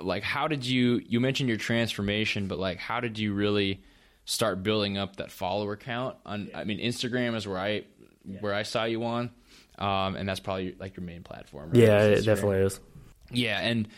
[0.00, 1.00] like, how did you?
[1.06, 3.82] You mentioned your transformation, but like, how did you really
[4.24, 6.16] start building up that follower count?
[6.26, 7.84] On, I mean, Instagram is where I
[8.40, 9.30] where I saw you on
[9.78, 11.70] um, and that's probably like your main platform.
[11.70, 11.82] Right?
[11.82, 12.80] Yeah, it definitely is.
[13.30, 13.88] Yeah, and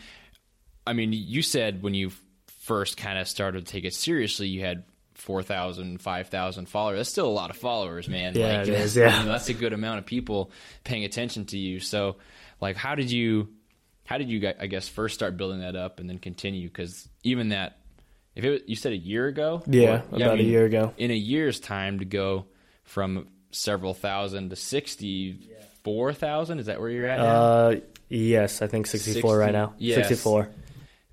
[0.85, 2.11] I mean, you said when you
[2.61, 4.83] first kind of started to take it seriously, you had
[5.21, 6.99] 4,000, 5,000 followers.
[6.99, 8.35] That's still a lot of followers, man.
[8.35, 8.95] Yeah, like, it is.
[8.95, 10.51] Yeah, you know, that's a good amount of people
[10.83, 11.79] paying attention to you.
[11.79, 12.17] So,
[12.61, 13.49] like, how did you,
[14.05, 16.67] how did you, I guess, first start building that up and then continue?
[16.67, 17.79] Because even that,
[18.35, 20.65] if it was, you said a year ago, yeah, about yeah, I mean, a year
[20.65, 22.45] ago, in a year's time to go
[22.83, 25.49] from several thousand to sixty
[25.83, 26.59] four thousand.
[26.59, 27.19] Is that where you're at?
[27.19, 27.25] Now?
[27.25, 27.75] Uh,
[28.07, 29.73] yes, I think sixty four right now.
[29.77, 30.07] Yes.
[30.07, 30.49] Sixty four.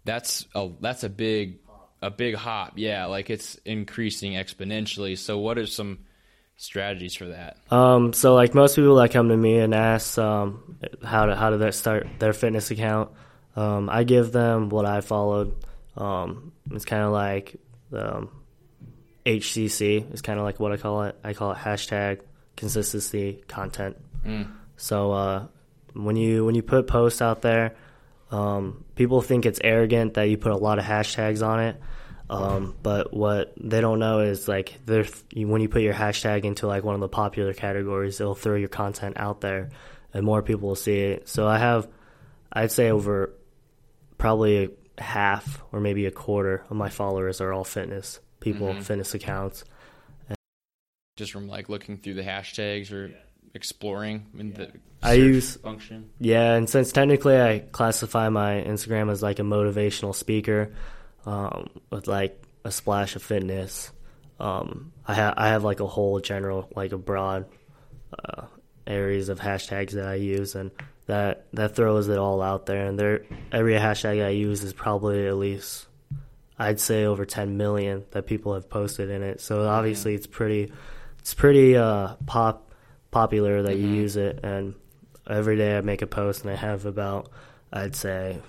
[0.04, 1.58] That's a that's a big
[2.06, 2.74] a big hop.
[2.76, 5.18] Yeah, like it's increasing exponentially.
[5.18, 5.98] So, what are some
[6.56, 7.58] strategies for that?
[7.70, 11.50] Um, so like most people that come to me and ask um, how to how
[11.50, 13.10] do they start their fitness account,
[13.56, 15.54] um, I give them what I followed.
[15.96, 17.56] Um, it's kind of like
[17.92, 18.30] um,
[19.24, 20.10] HCC.
[20.12, 21.18] It's kind of like what I call it.
[21.24, 22.20] I call it hashtag
[22.56, 23.96] consistency content.
[24.24, 24.52] Mm.
[24.76, 25.46] So uh,
[25.94, 27.74] when you when you put posts out there,
[28.30, 31.80] um, people think it's arrogant that you put a lot of hashtags on it.
[32.28, 36.82] Um, but what they don't know is like when you put your hashtag into like
[36.82, 39.70] one of the popular categories, it'll throw your content out there,
[40.12, 41.28] and more people will see it.
[41.28, 41.86] So I have,
[42.52, 43.32] I'd say over
[44.18, 48.80] probably half or maybe a quarter of my followers are all fitness people, mm-hmm.
[48.80, 49.64] fitness accounts.
[51.16, 53.14] Just from like looking through the hashtags or
[53.56, 56.10] exploring in the I use function.
[56.18, 60.72] Yeah, and since technically I classify my Instagram as like a motivational speaker,
[61.24, 63.90] um, with like a splash of fitness,
[64.40, 67.46] um, I have I have like a whole general like a broad
[68.16, 68.46] uh,
[68.86, 70.70] areas of hashtags that I use, and
[71.06, 72.86] that that throws it all out there.
[72.86, 75.86] And there, every hashtag I use is probably at least
[76.58, 79.40] I'd say over 10 million that people have posted in it.
[79.40, 80.72] So obviously it's pretty
[81.18, 82.65] it's pretty uh, pop
[83.10, 83.94] popular that mm-hmm.
[83.94, 84.74] you use it, and
[85.28, 87.30] every day I make a post and I have about
[87.72, 88.40] I'd say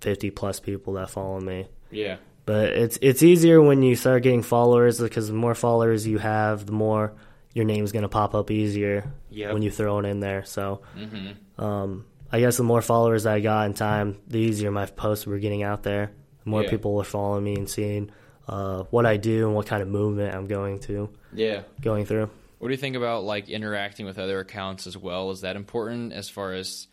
[0.00, 1.68] fifty plus people that follow me.
[1.90, 2.16] Yeah.
[2.46, 6.66] But it's it's easier when you start getting followers because the more followers you have,
[6.66, 7.14] the more
[7.52, 9.52] your name's gonna pop up easier yep.
[9.52, 10.44] when you throw it in there.
[10.44, 11.62] So, mm-hmm.
[11.62, 15.38] um, I guess the more followers I got in time, the easier my posts were
[15.38, 16.10] getting out there.
[16.44, 16.70] The more yeah.
[16.70, 18.10] people were following me and seeing
[18.46, 21.10] uh, what I do and what kind of movement I'm going to.
[21.32, 21.62] Yeah.
[21.80, 22.30] Going through.
[22.58, 25.30] What do you think about like interacting with other accounts as well?
[25.30, 26.86] Is that important as far as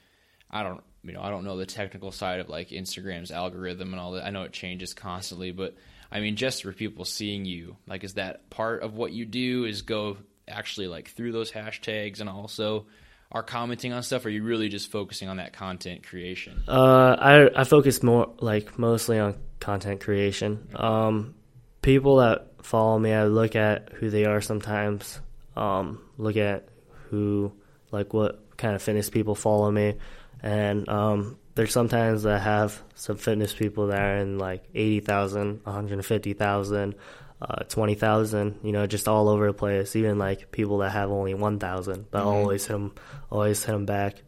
[0.49, 3.99] I don't you know I don't know the technical side of like Instagram's algorithm and
[3.99, 4.25] all that.
[4.25, 5.75] I know it changes constantly, but
[6.11, 9.65] I mean just for people seeing you, like is that part of what you do?
[9.65, 12.85] Is go actually like through those hashtags and also
[13.31, 14.25] are commenting on stuff?
[14.25, 16.63] Or are you really just focusing on that content creation?
[16.67, 20.69] Uh, I I focus more like mostly on content creation.
[20.75, 21.33] Um,
[21.81, 25.19] people that follow me, I look at who they are sometimes.
[25.55, 26.67] Um, look at
[27.09, 27.51] who
[27.91, 29.95] like what kind of fitness people follow me,
[30.43, 36.95] and um, there's sometimes that have some fitness people that are in like 80,000, 150,000,
[37.41, 39.95] uh, 20,000, you know, just all over the place.
[39.95, 42.27] Even like people that have only 1,000, but Mhm.
[42.27, 42.93] always hit them,
[43.31, 44.21] always hit them back.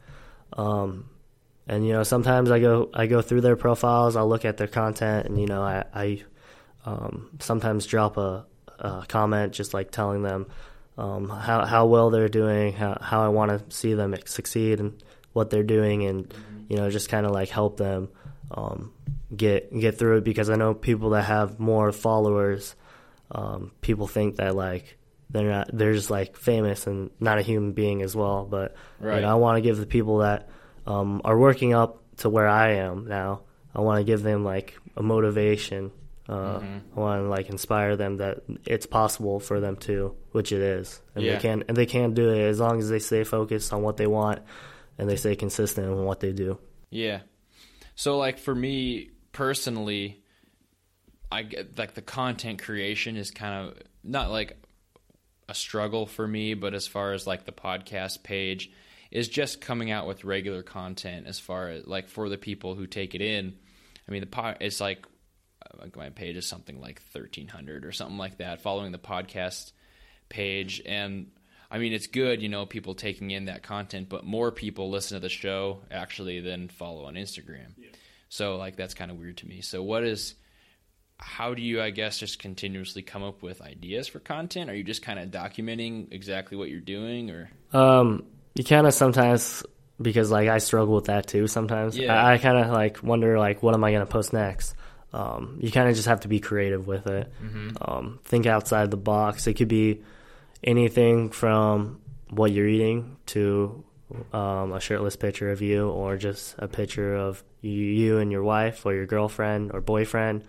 [0.54, 1.10] Um,
[1.68, 4.68] and you know, sometimes I go, I go through their profiles, I'll look at their
[4.68, 6.24] content, and you know, I, I
[6.86, 8.46] um, sometimes drop a,
[8.80, 10.46] a comment just like telling them
[10.98, 15.02] um, how how well they're doing, how how I want to see them succeed, and
[15.34, 16.34] what they're doing, and
[16.70, 18.10] you know, just kind of like help them
[18.52, 18.92] um,
[19.36, 22.76] get get through it because I know people that have more followers,
[23.32, 24.98] um, people think that like
[25.30, 28.46] they're not they're just like famous and not a human being as well.
[28.46, 28.76] But
[29.18, 30.50] you know, I want to give the people that
[30.86, 33.42] um, are working up to where I am now.
[33.76, 35.92] I want to give them like a motivation.
[36.30, 36.60] Uh,
[36.96, 41.02] I want to like inspire them that it's possible for them too, which it is,
[41.16, 41.36] and Yeah.
[41.36, 43.96] they can and they can do it as long as they stay focused on what
[43.98, 44.42] they want
[44.98, 46.60] and they stay consistent in what they do.
[46.90, 47.22] Yeah.
[47.96, 50.22] So like for me personally,
[51.32, 54.58] I get like the content creation is kind of not like
[55.50, 58.70] a struggle for me, but as far as like the podcast page
[59.12, 62.86] is just coming out with regular content as far as like for the people who
[62.86, 63.56] take it in.
[64.08, 65.06] I mean the pod it's like
[65.80, 69.72] like my page is something like 1300 or something like that following the podcast
[70.30, 71.28] page and
[71.70, 75.18] I mean it's good, you know, people taking in that content, but more people listen
[75.18, 77.74] to the show actually than follow on Instagram.
[78.30, 79.62] So like that's kind of weird to me.
[79.62, 80.36] So what is
[81.20, 84.70] how do you I guess just continuously come up with ideas for content?
[84.70, 88.94] Are you just kind of documenting exactly what you're doing or Um, you kind of
[88.94, 89.64] sometimes
[90.02, 91.48] because like I struggle with that too.
[91.48, 92.14] Sometimes Yeah.
[92.14, 94.76] I, I kind of like wonder like what am I gonna post next.
[95.14, 97.32] Um, you kind of just have to be creative with it.
[97.82, 99.48] Um, think outside the box.
[99.48, 100.02] It could be
[100.64, 103.84] anything from what you're eating to
[104.34, 108.44] um, a shirtless picture of you, or just a picture of you, you and your
[108.44, 110.44] wife, or your girlfriend or boyfriend.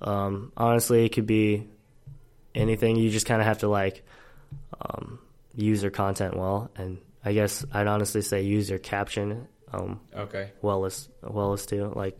[0.00, 1.66] Um, honestly, it could be
[2.54, 2.96] anything.
[2.96, 4.04] You just kind of have to like
[4.80, 5.18] um,
[5.54, 10.50] use your content well, and I guess I'd honestly say use your caption um, Okay.
[10.60, 11.92] well as well as too.
[11.94, 12.18] Like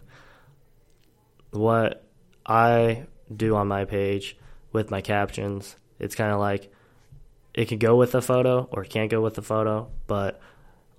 [1.53, 2.05] what
[2.45, 4.37] I do on my page
[4.73, 6.73] with my captions, it's kind of like
[7.55, 10.41] it can go with the photo or it can't go with the photo, but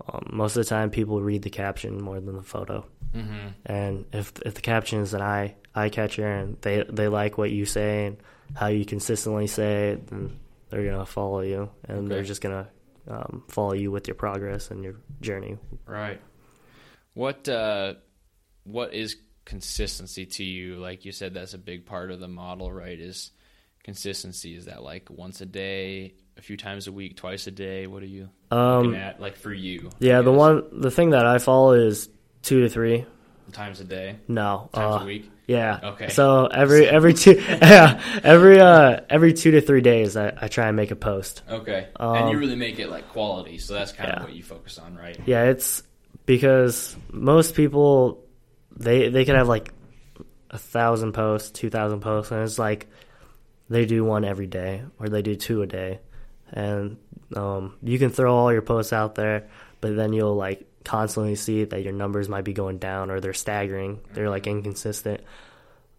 [0.08, 2.86] um, most of the time people read the caption more than the photo.
[3.14, 3.54] Mhm.
[3.66, 7.52] And if if the caption is an eye eye catcher and they they like what
[7.52, 8.18] you say and
[8.56, 10.40] how you consistently say it, then
[10.70, 12.68] they're gonna follow you and they're just gonna
[13.08, 15.58] um, follow you with your progress and your journey.
[15.86, 16.22] Right.
[17.14, 17.96] What uh
[18.64, 20.78] what is consistency to you?
[20.78, 23.00] Like you said that's a big part of the model, right?
[23.00, 23.32] Is
[23.84, 27.88] consistency is that like once a day, a few times a week, twice a day?
[27.88, 29.90] What are you Um, looking at like for you?
[30.00, 32.10] Yeah, the one the thing that I follow is
[32.42, 33.06] two to three.
[33.52, 35.30] times a day, No, times uh, a week.
[35.46, 35.80] Yeah.
[35.84, 36.08] Okay.
[36.08, 40.68] So every every two yeah every uh every two to three days I, I try
[40.68, 41.44] and make a post.
[41.50, 41.88] Okay.
[42.00, 44.20] and you Um, really make it like quality, so that's kind yeah.
[44.20, 45.20] of what you focus on, right?
[45.26, 45.84] Yeah, it's
[46.26, 48.23] because most people
[48.76, 49.74] they they could have like
[50.50, 52.88] a thousand posts, two thousand posts, and it's like
[53.70, 56.00] they do one every day or they do two a day,
[56.52, 56.98] and
[57.36, 59.50] um, you can throw all your posts out there,
[59.82, 63.34] but then you'll like constantly see that your numbers might be going down or they're
[63.34, 65.22] staggering, they're like inconsistent.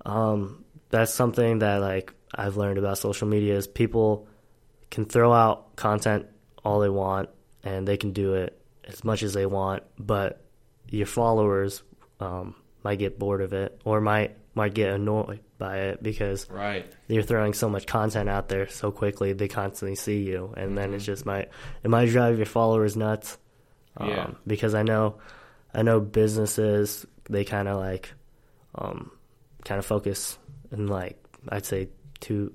[0.05, 4.29] Um, that's something that like I've learned about social media is people
[4.91, 6.27] can throw out content
[6.65, 7.31] all they want
[7.63, 10.43] and they can do it as much as they want, but
[10.89, 11.83] your followers
[12.21, 16.87] um, might get bored of it or might might get annoyed by it because Right.
[17.09, 20.95] you're throwing so much content out there so quickly they constantly see you and then
[20.95, 21.49] it's just might
[21.83, 23.37] it might drive your followers nuts
[23.97, 24.31] um, Yeah.
[24.47, 25.17] because i know
[25.73, 28.13] i know businesses they kind of like
[28.77, 29.11] um,
[29.65, 30.39] kind of focus
[30.71, 31.17] and like
[31.49, 31.89] i'd say
[32.21, 32.53] two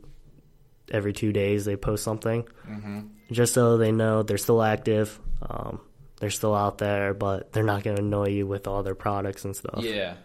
[0.91, 2.99] every two days they post something Mm-hmm.
[3.31, 5.79] just so they know they're still active um,
[6.19, 9.45] they're still out there but they're not going to annoy you with all their products
[9.45, 10.15] and stuff Yeah,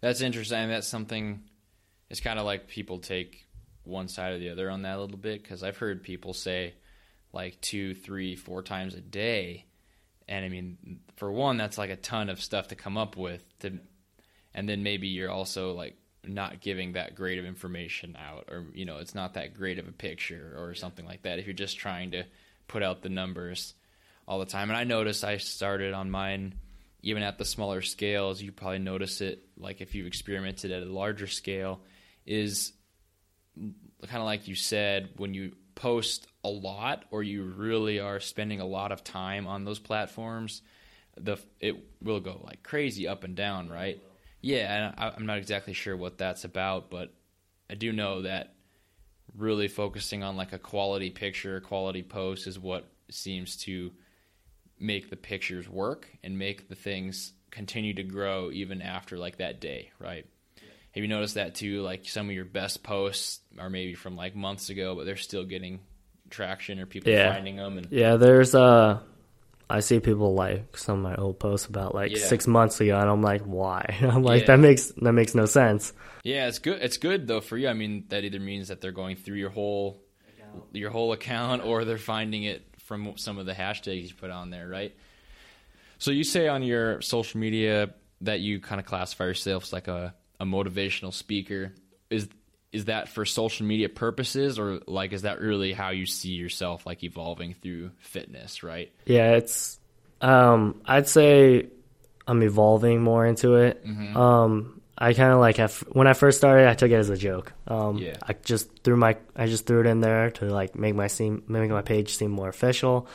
[0.00, 0.68] that's interesting.
[0.68, 1.42] That's something.
[2.10, 3.46] It's kind of like people take
[3.84, 6.74] one side or the other on that a little bit because I've heard people say
[7.32, 9.66] like two, three, four times a day,
[10.28, 13.42] and I mean, for one, that's like a ton of stuff to come up with.
[13.60, 13.78] To,
[14.54, 18.84] and then maybe you're also like not giving that great of information out, or you
[18.84, 21.38] know, it's not that great of a picture or something like that.
[21.38, 22.24] If you're just trying to
[22.68, 23.74] put out the numbers
[24.28, 24.68] all the time.
[24.68, 26.54] And I noticed I started on mine
[27.00, 28.42] even at the smaller scales.
[28.42, 31.80] You probably notice it like if you've experimented at a larger scale
[32.26, 32.72] is
[33.56, 38.60] kind of like you said when you post a lot or you really are spending
[38.60, 40.60] a lot of time on those platforms
[41.16, 44.00] the it will go like crazy up and down right
[44.40, 47.12] yeah I, i'm not exactly sure what that's about but
[47.70, 48.54] i do know that
[49.36, 53.92] really focusing on like a quality picture quality post is what seems to
[54.80, 59.60] make the pictures work and make the things continue to grow even after like that
[59.60, 60.26] day right
[60.92, 61.82] have you noticed that too?
[61.82, 65.44] Like some of your best posts are maybe from like months ago, but they're still
[65.44, 65.80] getting
[66.30, 67.32] traction or people Yeah.
[67.32, 67.76] finding them.
[67.78, 68.98] And Yeah, there's uh
[69.70, 72.24] I see people like some of my old posts about like Yeah.
[72.26, 73.98] six months ago, and I'm like, why?
[74.00, 74.46] I'm like, Yeah.
[74.56, 75.92] that makes that makes no sense.
[76.24, 76.80] yeah, it's good.
[76.82, 77.68] It's good though for you.
[77.68, 80.02] I mean, that either means that they're going through your whole
[80.72, 84.48] your whole account, or they're finding it from some of the hashtags you put on
[84.48, 84.94] there, right?
[85.98, 87.90] So you say on your social media
[88.22, 91.74] that you kind of classify yourself as like a, a motivational speaker.
[92.10, 92.28] Is
[92.72, 96.86] is that for social media purposes, or like is that really how you see yourself
[96.86, 98.90] like evolving through fitness, right?
[99.04, 99.78] Yeah, it's
[100.22, 101.66] um I'd say
[102.26, 103.86] I'm evolving more into it.
[103.86, 104.16] Mm-hmm.
[104.16, 107.16] Um I kind of like have when I first started, I took it as a
[107.16, 107.52] joke.
[107.66, 108.16] Um Yeah.
[108.22, 111.44] I just threw my I just threw it in there to like make my seem
[111.46, 113.06] make my page seem more official.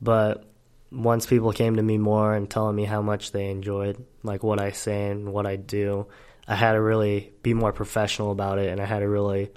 [0.00, 0.44] But
[0.90, 4.60] once people came to me more and telling me how much they enjoyed like what
[4.60, 6.06] I say and what I do,
[6.46, 9.50] I had to really be more professional about it, and I had to really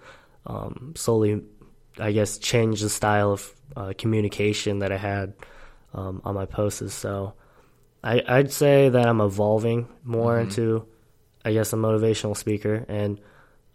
[0.46, 1.42] um, slowly,
[2.00, 5.34] I guess, change the style of uh, communication that I had
[5.94, 6.94] um, on my posts.
[6.94, 7.34] So
[8.04, 10.86] I, I'd say that I'm evolving more into,
[11.46, 13.22] I guess, a motivational speaker, and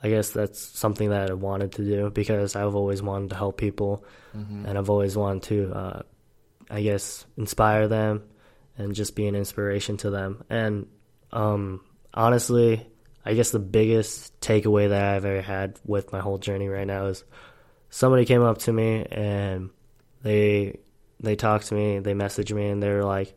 [0.02, 3.56] I guess that's something that I wanted to do because I've always wanted to help
[3.56, 4.04] people,
[4.66, 6.02] and I've always wanted to, uh,
[6.68, 8.24] I guess, inspire them
[8.76, 10.44] and just be an inspiration to them.
[10.50, 10.86] And
[11.32, 11.80] um,
[12.14, 12.86] honestly,
[13.24, 17.06] I guess the biggest takeaway that I've ever had with my whole journey right now
[17.06, 17.24] is
[17.90, 19.70] somebody came up to me and
[20.22, 20.78] they
[21.22, 23.36] they talked to me, they messaged me, and they were like,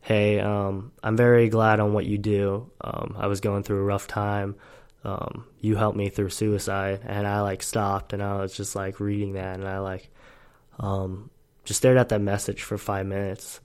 [0.00, 2.70] "Hey, um, I'm very glad on what you do.
[2.80, 4.56] Um, I was going through a rough time.
[5.04, 9.00] Um, you helped me through suicide." And I like stopped and I was just like
[9.00, 10.10] reading that, and I like
[10.78, 11.30] um,
[11.64, 13.60] just stared at that message for five minutes,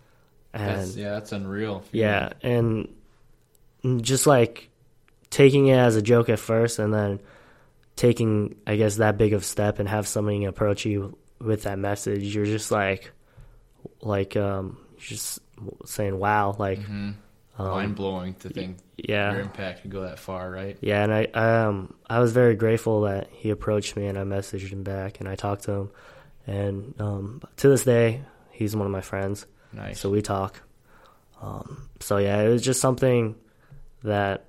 [0.53, 1.83] and That's, yeah, that's unreal.
[1.91, 2.89] yeah, and
[4.01, 4.69] just like
[5.29, 7.19] taking it as a joke at first, and then
[7.95, 12.36] taking, I guess, that big of step and have somebody approach you with that message,
[12.36, 13.11] you're just like,
[14.01, 15.39] like, um, just
[15.86, 16.80] saying, "Wow!" Like,
[17.58, 20.78] mind blowing to think yeah, your impact could go that far, right?
[20.82, 24.70] yeah, and I um I was very grateful that he approached me and I messaged
[24.70, 25.91] him back and I talked to him,
[26.47, 29.45] and um to this day he's one of my friends.
[29.74, 29.99] Nice.
[29.99, 30.62] So we talk.
[31.41, 33.36] Um, so yeah, it was just something
[34.03, 34.45] that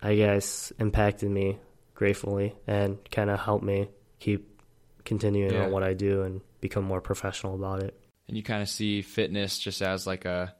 [0.00, 1.58] I guess impacted me
[1.94, 3.88] gratefully and kind of helped me
[4.20, 4.62] keep
[5.04, 5.64] continuing Yeah.
[5.64, 7.97] on what I do and become more professional about it.
[8.28, 10.54] And you kind of see fitness just as like a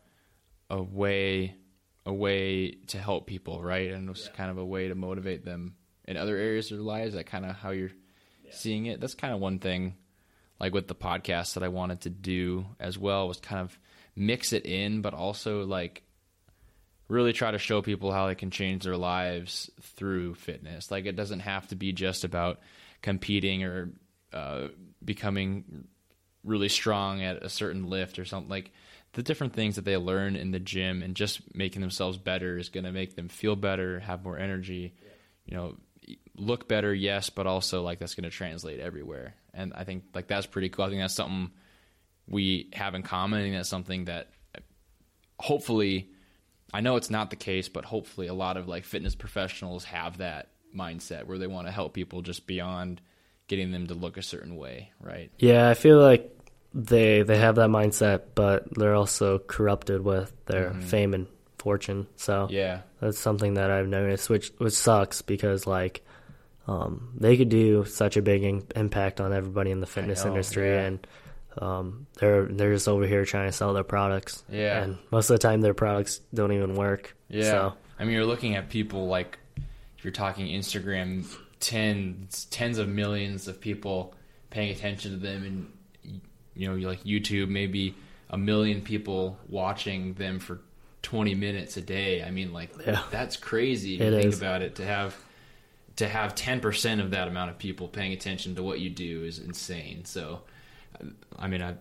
[0.70, 1.54] a way
[2.04, 3.92] a way to help people, right?
[3.92, 5.74] And it's kind of a way to motivate them
[6.06, 7.14] in other areas of their lives.
[7.14, 7.90] That kind of how you're
[8.50, 9.00] seeing it.
[9.00, 9.94] That's kind of one thing,
[10.58, 13.78] like with the podcast that I wanted to do as well, was kind of
[14.16, 16.02] mix it in, but also like
[17.08, 20.90] really try to show people how they can change their lives through fitness.
[20.90, 22.60] Like it doesn't have to be just about
[23.02, 23.90] competing or
[24.32, 24.68] uh,
[25.04, 25.88] becoming
[26.44, 28.72] really strong at a certain lift or something like
[29.14, 32.68] the different things that they learn in the gym and just making themselves better is
[32.68, 34.94] going to make them feel better have more energy
[35.44, 35.74] you know
[36.36, 39.34] look better yes but also like that's going to translate everywhere.
[39.52, 40.84] And i think like that's pretty cool.
[40.84, 41.50] I think that's something
[42.28, 43.42] we have in common.
[43.42, 44.30] And that's something that
[45.38, 46.10] hopefully
[46.72, 50.18] i know it's not the case but hopefully a lot of like fitness professionals have
[50.18, 53.00] that mindset where they want to help people just beyond
[53.48, 56.34] getting them to look a certain way right Yeah, I feel like
[56.74, 61.26] they they have that mindset, but they're also corrupted with their fame and
[61.58, 62.06] fortune.
[62.16, 66.04] So yeah that's something that I've noticed, which which sucks because like
[66.66, 70.30] um, they could do such a big in- impact on everybody in the fitness know,
[70.32, 70.80] industry, yeah.
[70.80, 71.06] and
[71.58, 74.44] um, they're they're just over here trying to sell their products.
[74.50, 74.82] Yeah.
[74.82, 77.16] and most of the time their products don't even work.
[77.28, 77.44] Yeah.
[77.44, 79.38] So, I mean, you're looking at people like
[79.96, 81.26] if you're talking Instagram,
[81.60, 84.14] tens tens of millions of people
[84.50, 86.20] paying attention to them, and
[86.54, 87.94] you know, like YouTube, maybe
[88.30, 90.60] a million people watching them for
[91.02, 92.22] 20 minutes a day.
[92.22, 93.02] I mean, like Yeah.
[93.10, 94.00] that's crazy.
[94.00, 94.38] It you think is.
[94.38, 95.16] about it, to have
[95.96, 99.38] to have 10% of that amount of people paying attention to what you do is
[99.40, 100.04] insane.
[100.04, 100.42] So,
[101.38, 101.74] I mean, I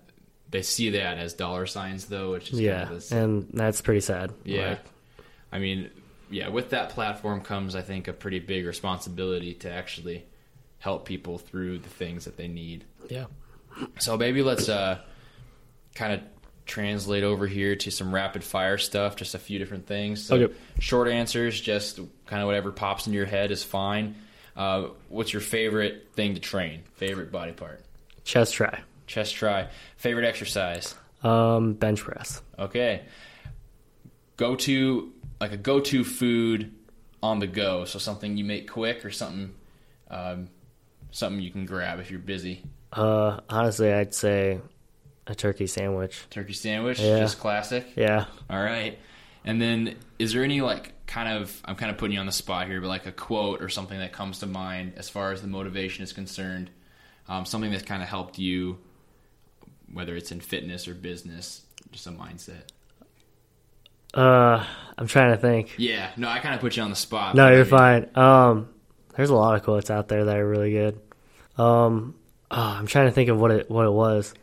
[0.50, 3.82] they see that as dollar signs though, which is Yeah, kind of this, and that's
[3.82, 4.32] pretty sad.
[4.46, 4.70] yeah.
[4.70, 4.80] Like,
[5.52, 5.90] I mean,
[6.30, 10.26] yeah, with that platform comes, I think, a pretty big responsibility to actually
[10.80, 12.84] help people through the things that they need.
[13.10, 13.26] yeah.
[14.00, 15.00] So maybe let's uh,
[15.96, 16.22] kind of
[16.66, 20.24] translate over here to some rapid fire stuff, just a few different things.
[20.26, 20.54] So Okay.
[20.80, 24.16] short answers, just kind of whatever pops into your head is fine.
[24.56, 26.82] Uh, what's your favorite thing to train?
[26.96, 27.84] Favorite body part?
[28.24, 28.82] Chest try.
[29.06, 29.68] Chest try.
[29.98, 30.96] Favorite exercise?
[31.24, 32.42] Um, bench press.
[32.58, 33.04] Okay.
[34.38, 36.74] Go to like a go to food
[37.22, 37.86] on the go.
[37.86, 39.54] So something you make quick or something
[40.10, 40.50] um,
[41.12, 42.64] something you can grab if you're busy.
[42.94, 44.60] Uh, honestly, I'd say
[45.26, 46.26] a turkey sandwich.
[46.30, 47.20] Turkey sandwich, Yeah.
[47.20, 47.86] just classic.
[47.96, 48.26] Yeah.
[48.50, 48.98] All right.
[49.44, 52.32] And then is there any like kind of I'm kind of putting you on the
[52.32, 55.42] spot here, but like a quote or something that comes to mind as far as
[55.42, 56.70] the motivation is concerned?
[57.30, 58.78] Um, something that's kind of helped you,
[59.92, 62.64] whether it's in fitness or business, just a mindset.
[64.14, 64.66] Uh,
[64.98, 65.76] I'm trying to think.
[65.78, 67.36] Yeah, no, I kind of put you on the spot.
[67.36, 68.10] No, you're fine.
[68.16, 68.70] Um,
[69.16, 71.00] there's a lot of quotes out there that are really good.
[71.58, 72.16] Um,
[72.50, 74.34] oh, I'm trying to think of what it what it was.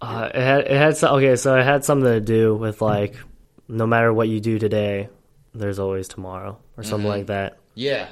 [0.00, 3.14] Uh, it had it had so, okay, so it had something to do with like
[3.68, 5.08] no matter what you do today,
[5.54, 7.58] there's always tomorrow or something like that.
[7.74, 8.08] Yeah,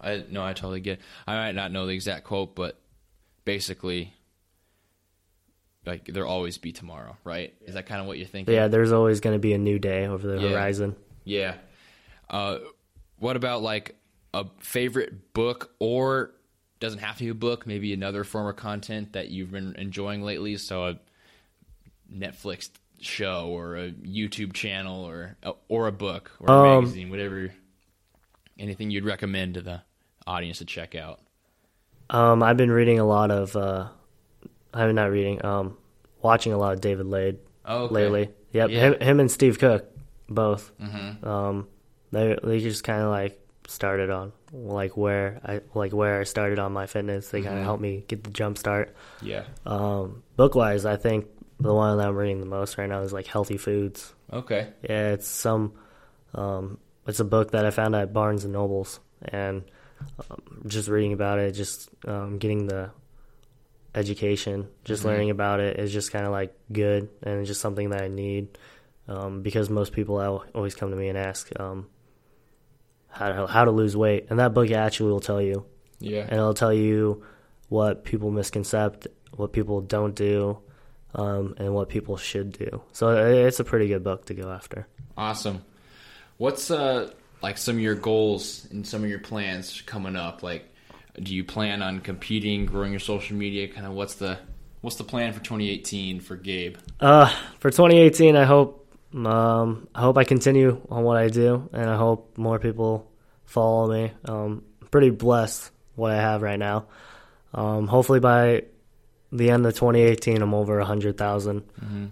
[0.00, 1.00] I no, I totally get.
[1.26, 2.78] I might not know the exact quote, but
[3.44, 4.14] basically,
[5.86, 7.54] like there'll always be tomorrow, right?
[7.64, 8.52] Is that kind of what you're thinking?
[8.54, 10.50] Yeah, there's always going to be a new day over the Yeah.
[10.50, 10.96] horizon.
[11.24, 11.54] Yeah.
[12.28, 12.58] Uh,
[13.18, 13.94] what about like
[14.34, 16.32] a favorite book or
[16.80, 20.22] doesn't have to be a book, maybe another form of content that you've been enjoying
[20.22, 20.56] lately?
[20.56, 20.98] So a
[22.12, 22.70] Netflix
[23.00, 25.36] show or a YouTube channel or
[25.68, 27.52] or a book or a Um, magazine, whatever.
[28.58, 29.82] Anything you'd recommend to the
[30.26, 31.20] audience to check out?
[32.08, 33.54] Um, I've been reading a lot of.
[33.56, 33.88] Uh,
[34.76, 35.44] I'm not reading.
[35.44, 35.76] Um,
[36.22, 37.94] watching a lot of David Laid Oh, okay.
[37.94, 38.30] lately.
[38.52, 38.80] Yep, Yeah.
[38.80, 39.84] him, him and Steve Cook,
[40.28, 40.70] both.
[40.80, 41.26] Mm-hmm.
[41.26, 41.68] Um,
[42.12, 46.58] they they just kind of like started on like where I like where I started
[46.58, 47.28] on my fitness.
[47.28, 47.48] They Mm-hmm.
[47.48, 48.94] kind of helped me get the jump start.
[49.20, 49.44] Yeah.
[49.66, 51.26] Um, book wise, I think
[51.58, 54.12] the one that I'm reading the most right now is like Healthy Foods.
[54.32, 54.68] Okay.
[54.82, 55.72] Yeah, it's some.
[56.34, 59.62] Um, it's a book that I found at Barnes and Nobles, and
[60.30, 62.90] um, just reading about it, just um, getting the
[63.96, 67.90] education, just learning about it is just kind of like good, and it's just something
[67.90, 68.58] that I need
[69.08, 71.86] um, because most people al- always come to me and ask um,
[73.08, 75.64] how to how to lose weight, and that book actually will tell you,
[75.98, 76.22] Yeah.
[76.22, 77.24] and it'll tell you
[77.68, 80.58] what people misconcept, what people don't do.
[81.14, 82.82] Um, and what people should do.
[82.92, 84.86] So uh, it's a pretty good book to go after.
[85.16, 85.64] Awesome.
[86.36, 87.10] What's uh
[87.42, 90.42] like some of your goals and some of your plans coming up?
[90.42, 90.70] Like,
[91.20, 93.68] do you plan on competing, growing your social media?
[93.68, 94.38] Kind of what's the
[94.80, 96.76] what's the plan for 2018 for Gabe?
[97.00, 101.88] Uh, for 2018, I hope um, I hope I continue on what I do, and
[101.88, 103.10] I hope more people
[103.44, 104.12] follow me.
[104.24, 106.86] Um, I'm pretty blessed what I have right now.
[107.54, 108.64] Um, hopefully by
[109.32, 111.62] the end of 2018, I'm over 100,000,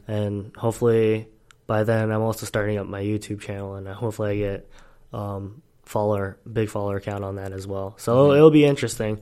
[0.08, 1.28] and hopefully
[1.66, 4.70] by then I'm also starting up my YouTube channel, and hopefully I get
[5.12, 7.94] um, follower big follower count on that as well.
[7.98, 9.20] So it'll be interesting.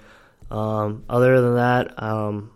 [0.50, 2.50] Um, other than that, um,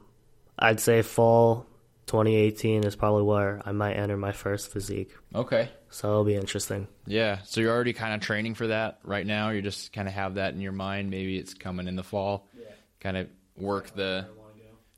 [0.59, 1.66] I'd say fall
[2.07, 5.12] 2018 is probably where I might enter my first physique.
[5.34, 5.68] Okay.
[5.90, 6.88] So it'll be interesting.
[7.07, 7.38] Yeah.
[7.44, 9.50] So you're already kind of training for that right now.
[9.50, 11.11] You just kind of have that in your mind.
[11.11, 12.48] Maybe it's coming in the fall.
[12.57, 12.66] Yeah.
[13.00, 14.26] Kind of work the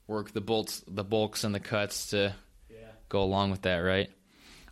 [0.06, 2.34] work the bolts, the bulks, and the cuts to
[3.08, 4.10] go along with that, right?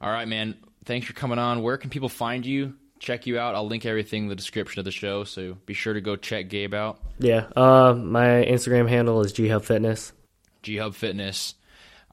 [0.01, 0.57] All right, man.
[0.85, 1.63] Thanks for coming on.
[1.63, 2.75] Where can people find you?
[2.99, 3.55] Check you out.
[3.55, 6.49] I'll link everything in the description of the show, so be sure to go check
[6.49, 7.01] Gabe out.
[7.19, 7.47] Yeah.
[7.55, 10.13] Uh, my Instagram handle is G Hub Fitness.
[10.63, 11.55] G Hub Fitness.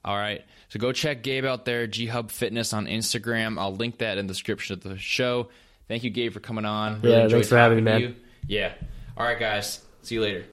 [0.04, 0.44] All right.
[0.68, 3.58] So go check Gabe out there, G Hub Fitness on Instagram.
[3.58, 5.48] I'll link that in the description of the show.
[5.88, 7.00] Thank you, Gabe, for coming on.
[7.02, 8.00] Yeah, thanks for having me, man.
[8.00, 8.14] you.
[8.46, 8.74] Yeah.
[9.16, 9.80] All right, guys.
[10.02, 10.44] See you later.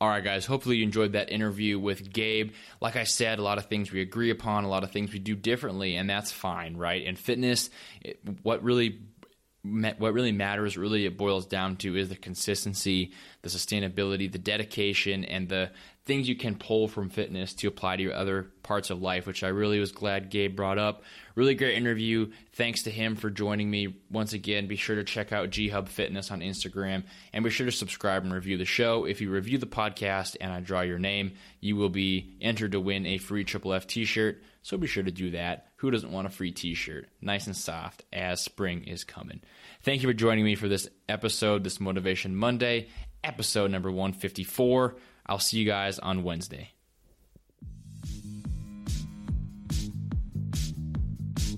[0.00, 0.46] All right, guys.
[0.46, 2.52] Hopefully you enjoyed that interview with Gabe.
[2.80, 5.18] Like I said, a lot of things we agree upon, a lot of things we
[5.18, 7.02] do differently, and that's fine, right?
[7.02, 7.68] In fitness,
[8.00, 8.98] it, what really
[9.62, 15.24] what really matters, really it boils down to is the consistency, the sustainability, the dedication,
[15.24, 15.70] and the
[16.06, 19.44] things you can pull from fitness to apply to your other parts of life, which
[19.44, 21.02] I really was glad Gabe brought up.
[21.34, 22.32] Really great interview.
[22.54, 24.66] Thanks to him for joining me once again.
[24.66, 28.24] Be sure to check out G Hub Fitness on Instagram and be sure to subscribe
[28.24, 29.04] and review the show.
[29.04, 32.80] If you review the podcast and I draw your name, you will be entered to
[32.80, 34.42] win a free Triple F t shirt.
[34.62, 35.68] So be sure to do that.
[35.76, 37.08] Who doesn't want a free t shirt?
[37.20, 39.40] Nice and soft as spring is coming.
[39.82, 42.88] Thank you for joining me for this episode, this Motivation Monday,
[43.24, 44.96] episode number 154.
[45.26, 46.70] I'll see you guys on Wednesday.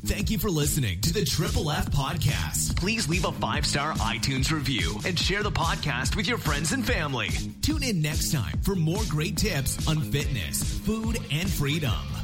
[0.05, 2.76] Thank you for listening to the Triple F Podcast.
[2.76, 6.84] Please leave a five star iTunes review and share the podcast with your friends and
[6.84, 7.30] family.
[7.62, 12.22] Tune in next time for more great tips on fitness, food, and freedom.